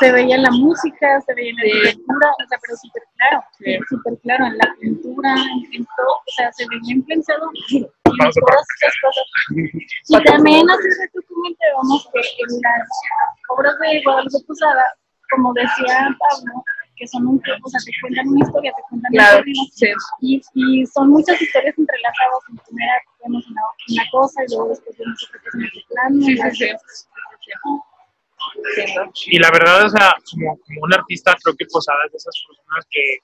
[0.00, 1.70] se veía en la música, se veía en la Sí.
[1.70, 3.78] arquitectura, o sea, pero súper claro, Sí.
[3.88, 5.34] súper claro, en la pintura,
[5.72, 9.26] en, todo, o sea, se veía influenciado en todas esas cosas.
[10.08, 12.88] Y también hace rato comentábamos que en las
[13.50, 14.84] obras de Guadalupe Posada,
[15.30, 16.64] como decía Pablo,
[16.96, 19.86] que son un o sea, te cuentan una historia, te cuentan Claro, un corrido, sí.
[20.20, 22.40] y, y son muchas historias entrelazadas.
[22.50, 22.92] En primera
[23.24, 26.16] vemos una, una cosa y luego después vemos otra cosa en otro plano.
[26.26, 27.70] Sí, sí, sí.
[28.96, 29.12] ¿No?
[29.26, 32.34] Y la verdad, o sea, como, como un artista, creo que Posada es de esas
[32.46, 33.18] personas que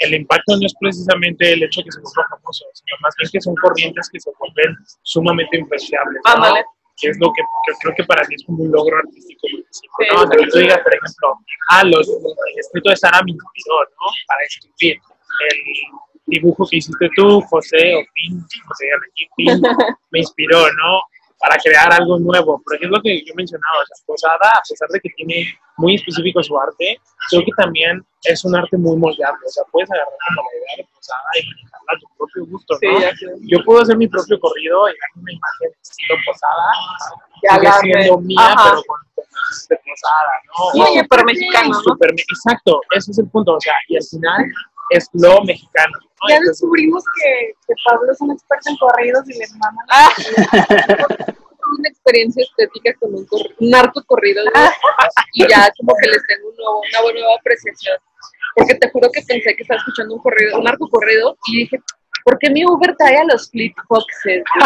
[0.00, 3.30] el impacto no es precisamente el hecho de que se vuelva famoso, sino más bien
[3.32, 6.20] que son corrientes que se vuelven sumamente influenciables.
[6.24, 6.54] ¿no?
[7.00, 9.46] Que es lo que, que creo que para mí es como un logro artístico.
[9.52, 10.22] muchísimo, Sí, ¿no?
[10.22, 11.38] O sea, que tú digas, por ejemplo,
[11.70, 14.06] ah, los, el escrito de Sara me inspiró, ¿no?
[14.26, 14.98] Para escribir.
[15.50, 15.58] El
[16.26, 18.86] dibujo que hiciste tú, José, o Pin, José,
[19.36, 19.62] Pin,
[20.10, 21.02] me inspiró, ¿no?
[21.40, 22.60] Para crear algo nuevo.
[22.64, 26.42] Por ejemplo, que yo mencionaba, o sea, Posada, a pesar de que tiene muy específico
[26.42, 29.46] su arte, creo que también es un arte muy moldeable.
[29.46, 32.74] O sea, puedes agarrar como la idea de Posada y manejarla a tu propio gusto,
[32.80, 33.00] Sí, ¿no?
[33.00, 33.26] sé.
[33.46, 36.66] Yo puedo hacer mi propio corrido y darme una imagen de estilo Posada,
[37.80, 38.70] sigue siendo mía, Ajá.
[38.70, 38.98] pero con
[39.68, 40.72] de Posada, ¿no?
[40.72, 41.80] Sí, O- súper mexicano, ¿no?
[41.82, 44.44] Súper me- exacto, ese es el punto, o sea, y al final
[44.90, 45.92] es lo mexicano.
[46.00, 46.28] ¿no?
[46.28, 49.82] Ya Entonces, descubrimos que, que Pablo es un experto en corridos y les mama.
[49.90, 50.08] Ah,
[51.78, 54.50] una experiencia estética con un, cor- un narco corrido ¿no?
[55.34, 57.96] y ya como que les tengo un nuevo- una buena nueva apreciación.
[58.56, 61.78] Porque te juro que pensé que estaba escuchando un corrido, un narco corrido y dije,
[62.24, 64.42] ¿por qué mi Uber trae a los flip foxes?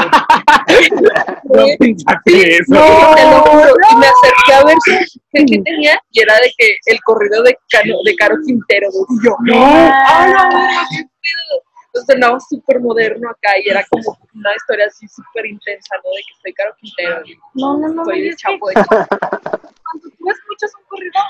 [1.45, 1.65] no.
[2.69, 3.75] No, te lo juro.
[3.91, 4.07] Y me
[4.45, 4.77] acerqué a ver
[5.33, 8.89] qué, qué- tenía y era de que el corrido de, Cano, de Caro Quintero.
[8.89, 9.55] Y yo, No.
[9.65, 11.63] ¡ay, la verga, qué pedo!
[11.95, 16.11] Entonces sonaba súper moderno acá y era como una historia así súper intensa, ¿no?
[16.11, 17.21] De que soy Caro Quintero
[17.55, 18.05] No, no, no.
[18.07, 21.21] soy que Chapo de cuando tú escuchas un corrido,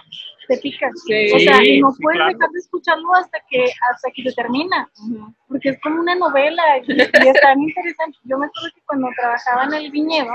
[0.47, 0.93] te picas.
[1.05, 2.33] Sí, o sea, y no sí, puedes claro.
[2.33, 4.89] dejar de escucharlo hasta que hasta que se termina.
[5.49, 8.19] Porque es como una novela y, y es tan interesante.
[8.23, 10.33] Yo me acuerdo que cuando trabajaba en el viñedo,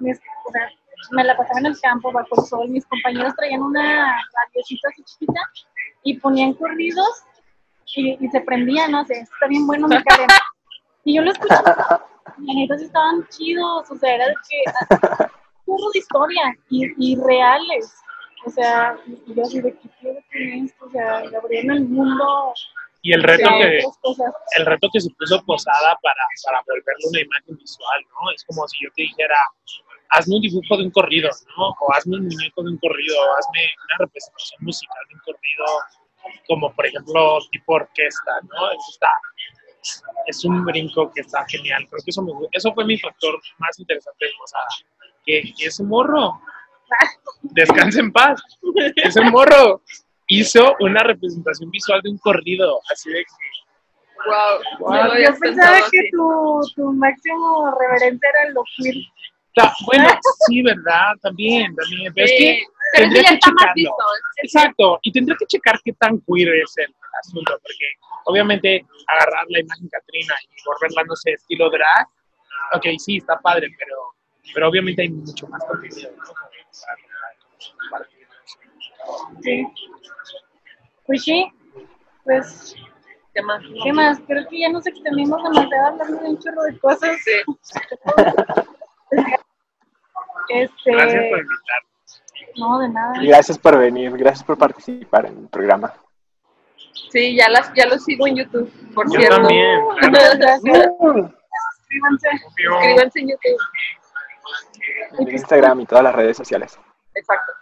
[0.00, 0.70] mis- o sea,
[1.10, 5.02] me la pasaba en el campo bajo el sol, mis compañeros traían una radiocita así
[5.04, 5.40] chiquita
[6.02, 7.24] y ponían corridos
[7.96, 10.34] y, y se prendían, no sé, está bien bueno mi cadena.
[11.04, 12.06] Y yo lo escuchaba,
[12.38, 15.28] y sí estaban chidos, o sea, era de que
[15.64, 17.94] puro de historia y, y reales.
[18.46, 21.84] O sea, y yo así de qué quiero con esto, o sea, le abrieron el
[21.84, 22.54] mundo
[23.02, 23.80] Y el reto, que,
[24.58, 28.30] el reto que se puso Posada para, para volverle una imagen visual, ¿no?
[28.32, 29.36] Es como si yo te dijera,
[30.10, 31.68] hazme un dibujo de un corrido, ¿no?
[31.68, 35.64] O hazme un muñeco de un corrido, o hazme una representación musical de un corrido,
[36.46, 38.70] como por ejemplo tipo orquesta, ¿no?
[38.70, 39.10] Eso está,
[40.26, 41.86] es un brinco que está genial.
[41.88, 44.66] Creo que eso, me eso fue mi factor más interesante de Posada.
[45.24, 46.40] Que, que ese morro,
[47.42, 48.40] descanse en paz,
[48.96, 49.82] ese morro
[50.28, 53.68] hizo una representación visual de un corrido, así de que
[54.26, 58.96] Wow, había Yo pensaba que tu máximo reverente era lo queer.
[59.58, 60.08] Ta- Bueno,
[60.46, 61.12] sí, ¿verdad?
[61.22, 62.12] También, también.
[62.14, 63.74] Pero es Sí, que pero tendría que checarlo.
[63.74, 63.94] visto.
[64.42, 67.86] Exacto, y tendría que checar qué tan queer es el asunto, porque
[68.24, 72.06] obviamente agarrar la imagen Catrina y volverla, no sé, estilo drag,
[72.74, 73.96] ok, sí, está padre, pero,
[74.54, 76.24] pero obviamente hay mucho más contenido, ¿no?
[79.42, 79.66] Sí.
[81.06, 81.50] Pues sí,
[82.24, 82.74] pues,
[83.34, 83.62] ¿Qué más?
[83.84, 84.18] ¿qué más?
[84.26, 87.16] Creo que ya nos extendimos demasiado hablando de un chorro de cosas.
[87.24, 87.32] Sí.
[90.48, 91.82] Este, Gracias por invitar.
[92.56, 93.12] no, de nada.
[93.22, 95.92] Gracias por venir, gracias por participar en el programa.
[97.10, 99.36] Sí, ya, las, ya los sigo en YouTube, por Yo cierto.
[99.36, 101.32] también, claro.
[101.78, 102.28] Suscríbanse.
[102.38, 103.58] Suscríbanse en YouTube.
[105.18, 106.78] En Instagram y todas las redes sociales.
[107.14, 107.52] Exacto.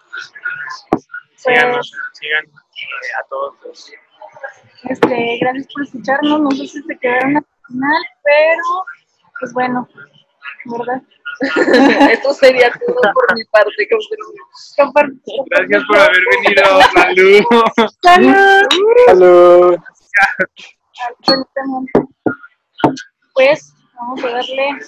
[1.36, 3.92] Síganos, sigan eh, a todos los
[4.84, 6.40] Este, gracias por escucharnos.
[6.40, 8.84] No sé si se quedaron al final, pero
[9.38, 9.88] pues bueno,
[10.66, 11.02] ¿verdad?
[12.10, 13.88] Esto sería todo por mi parte.
[15.46, 16.64] Gracias por haber venido.
[16.94, 17.44] Salud.
[18.02, 18.66] ¡Salud!
[19.06, 19.76] Salud.
[21.10, 22.00] Absolutamente.
[23.34, 24.78] Pues vamos a darle